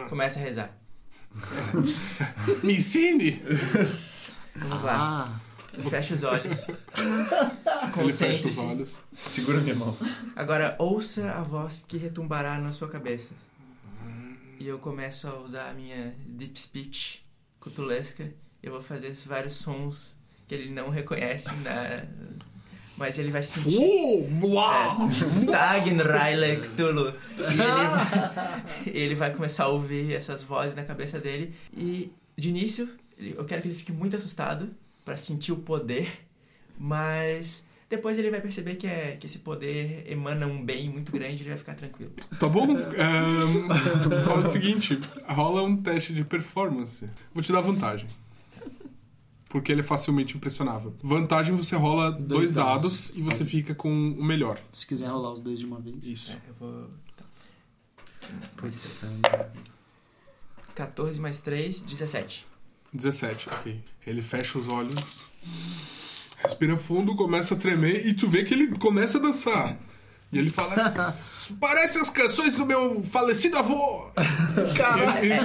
[0.09, 0.77] Começa a rezar.
[2.65, 3.41] Me ensine.
[4.57, 5.41] Vamos lá.
[5.41, 5.41] Ah,
[5.91, 6.67] Fecha os olhos.
[7.95, 8.61] Concentre-se.
[8.61, 8.89] olhos.
[9.17, 9.97] Segura minha mão.
[10.35, 13.31] Agora ouça a voz que retumbará na sua cabeça.
[14.59, 17.25] E eu começo a usar a minha deep speech
[17.61, 18.33] cutulesca.
[18.63, 22.05] Eu vou fazer vários sons que ele não reconhece, na...
[22.97, 23.79] mas ele vai sentir.
[23.79, 25.09] Uh, uau!
[25.11, 27.15] Stagnraile Cthulhu.
[27.37, 31.55] E ele vai, ele vai começar a ouvir essas vozes na cabeça dele.
[31.77, 32.89] E de início,
[33.19, 34.71] eu quero que ele fique muito assustado
[35.05, 36.27] para sentir o poder,
[36.79, 41.37] mas depois ele vai perceber que, é, que esse poder emana um bem muito grande
[41.37, 42.13] e ele vai ficar tranquilo.
[42.39, 42.77] Tá bom?
[42.79, 47.09] É, fala o seguinte: rola um teste de performance.
[47.33, 48.09] Vou te dar vantagem.
[49.49, 50.95] Porque ele é facilmente impressionável.
[51.03, 52.93] Vantagem você rola dois, Dois dados.
[53.09, 53.13] dados.
[53.15, 54.61] e você fica com o melhor.
[54.73, 55.97] se quiser rolar os dois de uma vez.
[56.05, 56.33] Isso.
[56.33, 56.91] É, eu vou.
[58.57, 58.91] Putz,
[60.75, 62.47] 14 mais 3, 17.
[62.93, 63.83] 17, ok.
[64.07, 64.95] Ele fecha os olhos,
[66.43, 69.79] respira fundo, começa a tremer e tu vê que ele começa a dançar.
[70.31, 70.75] E ele fala:
[71.33, 74.11] "Isso Parece as canções do meu falecido avô!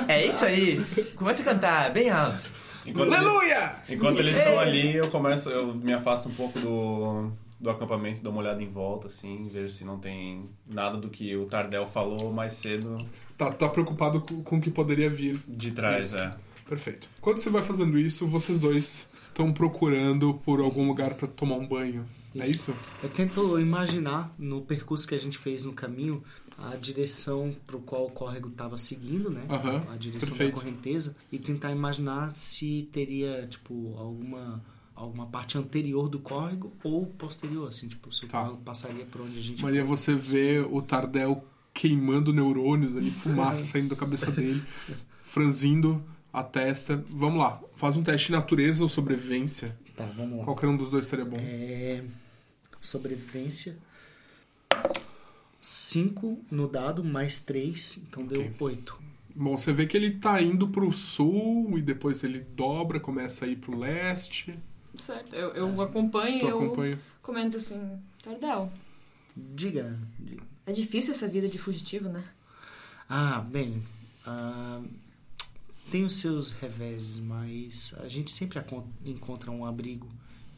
[0.07, 0.83] É, é isso aí!
[1.15, 2.51] Começa a cantar bem alto.
[2.86, 3.75] Enquanto eles, Aleluia!
[3.89, 8.31] enquanto eles estão ali, eu começo, eu me afasto um pouco do, do acampamento, dou
[8.31, 12.31] uma olhada em volta, assim, vejo se não tem nada do que o Tardel falou
[12.34, 12.97] mais cedo
[13.38, 15.39] Tá, tá preocupado com, com o que poderia vir.
[15.47, 16.17] de trás, Isso.
[16.17, 16.36] é.
[16.69, 17.09] Perfeito.
[17.19, 21.67] Quando você vai fazendo isso, vocês dois estão procurando por algum lugar pra tomar um
[21.67, 22.05] banho.
[22.36, 22.73] É isso?
[23.01, 26.23] Eu tento imaginar no percurso que a gente fez no caminho
[26.57, 29.43] a direção pro qual o córrego estava seguindo, né?
[29.49, 30.55] Aham, A direção perfeito.
[30.55, 34.63] da correnteza e tentar imaginar se teria tipo alguma
[34.95, 38.41] alguma parte anterior do córrego ou posterior, assim, tipo, se o Tá.
[38.41, 41.43] córrego passaria por onde a gente Maria, você vê o Tardel
[41.73, 44.63] queimando neurônios ali, fumaça saindo da cabeça dele,
[45.23, 46.03] franzindo.
[46.31, 47.03] a testa.
[47.09, 49.75] Vamos lá, faz um teste de natureza ou sobrevivência.
[49.95, 50.45] Tá, vamos lá.
[50.45, 51.37] Qualquer um dos dois estaria bom.
[51.39, 52.03] É...
[52.81, 53.77] Sobrevivência.
[55.66, 58.53] 5 no dado, mais 3, então deu Ok.
[58.59, 59.01] 8.
[59.36, 63.47] Bom, você vê que ele tá indo pro sul e depois ele dobra, começa a
[63.47, 64.59] ir pro leste.
[64.95, 66.99] Certo, eu, eu acompanho e eu acompanha.
[67.22, 68.70] comento assim, Tardel,
[69.36, 70.43] Diga, diga.
[70.68, 72.24] é difícil essa vida de fugitivo, né?
[73.09, 73.82] Ah, bem.
[74.26, 74.82] ah,
[75.89, 78.59] tem os seus reveses, mas a gente sempre
[79.05, 80.07] encontra um abrigo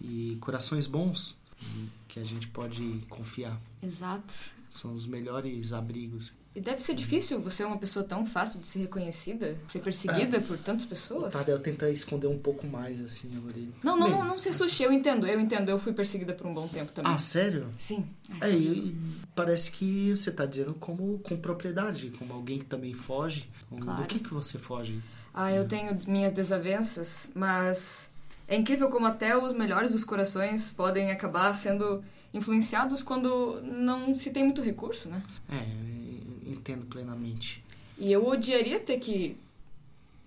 [0.01, 3.59] e corações bons e que a gente pode confiar.
[3.81, 4.33] Exato.
[4.75, 6.33] São os melhores abrigos.
[6.53, 10.39] E deve ser difícil você é uma pessoa tão fácil de ser reconhecida, ser perseguida
[10.41, 11.31] por tantas O pessoas.
[11.31, 13.69] Tadeu tenta esconder um pouco mais assim a orelha.
[13.81, 16.45] Não, não, Bem, não, não se assuste, eu entendo, eu entendo, eu fui perseguida por
[16.45, 17.09] um bom tempo também.
[17.11, 17.67] Ah, sério?
[17.77, 18.05] Sim.
[18.41, 18.95] É, e,
[19.33, 23.49] parece que você tá dizendo como com propriedade, como alguém que também foge.
[23.71, 24.05] Do Claro.
[24.05, 24.99] que que você foge?
[25.33, 28.09] Ah, eu tenho minhas desavenças, mas
[28.47, 32.03] é incrível como até os melhores dos corações podem acabar sendo
[32.35, 35.23] influenciados quando não se tem muito recurso, né?
[35.49, 37.63] É, entendo plenamente.
[37.97, 39.37] E eu odiaria ter que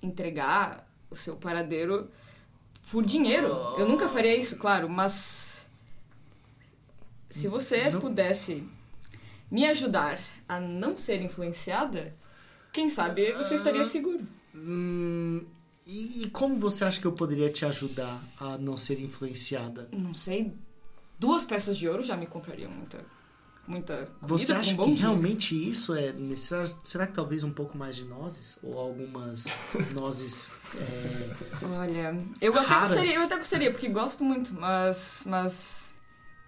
[0.03, 2.09] entregar o seu paradeiro
[2.91, 3.49] por dinheiro.
[3.79, 5.67] Eu nunca faria isso, claro, mas
[7.31, 8.65] se você Não- pudesse
[9.51, 12.15] me ajudar a não ser influenciada,
[12.73, 14.27] quem sabe você estaria seguro.
[14.55, 15.45] Hum,
[15.87, 19.89] e, e como você acha que eu poderia te ajudar a não ser influenciada?
[19.93, 20.53] Não sei,
[21.19, 22.99] duas peças de ouro já me comprariam muita
[23.67, 25.01] muita comida Você um acha bom que dia.
[25.03, 26.69] realmente isso é necessário?
[26.85, 28.59] Será que talvez um pouco mais de nozes?
[28.63, 29.45] Ou algumas
[29.95, 30.51] nozes.
[30.77, 31.31] é,
[31.67, 32.91] Olha, eu até Raras.
[32.93, 35.93] gostaria, eu até gostaria, porque gosto muito, mas mas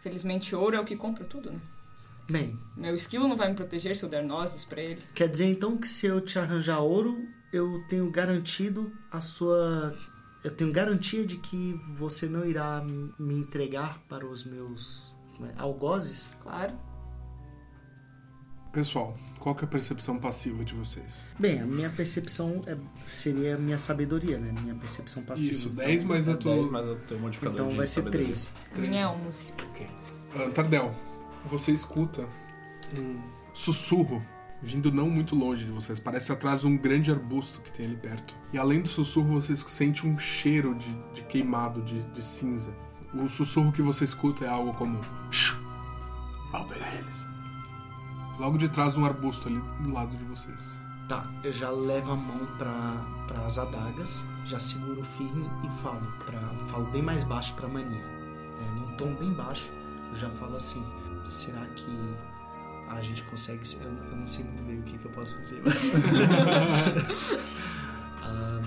[0.03, 1.61] felizmente ouro é o que compra tudo, né?
[2.31, 5.03] Bem, Meu esquilo não vai me proteger se eu der nozes pra ele.
[5.15, 7.19] quer dizer então que se eu te arranjar ouro,
[7.53, 9.95] eu tenho garantido a sua.
[10.43, 12.83] Eu tenho garantia de que você não irá
[13.19, 16.31] me entregar para os meus é, algozes?
[16.43, 16.75] Claro.
[18.73, 21.27] Pessoal, qual que é a percepção passiva de vocês?
[21.39, 24.55] Bem, a minha percepção é- seria a minha sabedoria, né?
[24.63, 25.53] Minha percepção passiva.
[25.53, 26.71] Isso, 10 mais a É 10 tua.
[26.71, 28.27] mais o teu modificador Então de vai ser sabedoria.
[28.29, 28.49] 13.
[28.73, 29.53] A minha é 11.
[30.37, 30.95] Ah, Tardel,
[31.47, 32.25] você escuta
[32.97, 33.21] um
[33.53, 34.25] sussurro
[34.63, 35.99] vindo não muito longe de vocês.
[35.99, 38.35] Parece atrás de um grande arbusto que tem ali perto.
[38.53, 42.75] E além do sussurro, você sente um cheiro de, de queimado, de, de cinza.
[43.15, 45.01] O sussurro que você escuta é algo como!
[46.53, 47.27] Vamos pegar eles.
[48.39, 50.79] Logo de trás, um arbusto ali do lado de vocês.
[51.09, 56.41] Tá, eu já levo a mão para as adagas, já seguro firme e falo, pra,
[56.69, 58.01] falo bem mais baixo para mania.
[58.01, 59.73] É, num tom bem baixo,
[60.11, 60.85] eu já falo assim:
[61.25, 61.91] será que
[62.97, 63.63] a gente consegue.
[63.81, 65.63] Eu, eu não sei muito bem o que, que eu posso dizer.
[68.23, 68.61] Ah,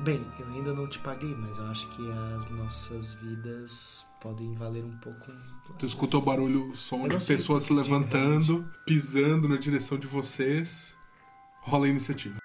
[0.00, 2.02] bem, eu ainda não te paguei, mas eu acho que
[2.36, 5.32] as nossas vidas podem valer um pouco.
[5.76, 10.96] Tu escuta o barulho, o som de pessoas se levantando, pisando na direção de vocês.
[11.62, 12.41] Rola a iniciativa.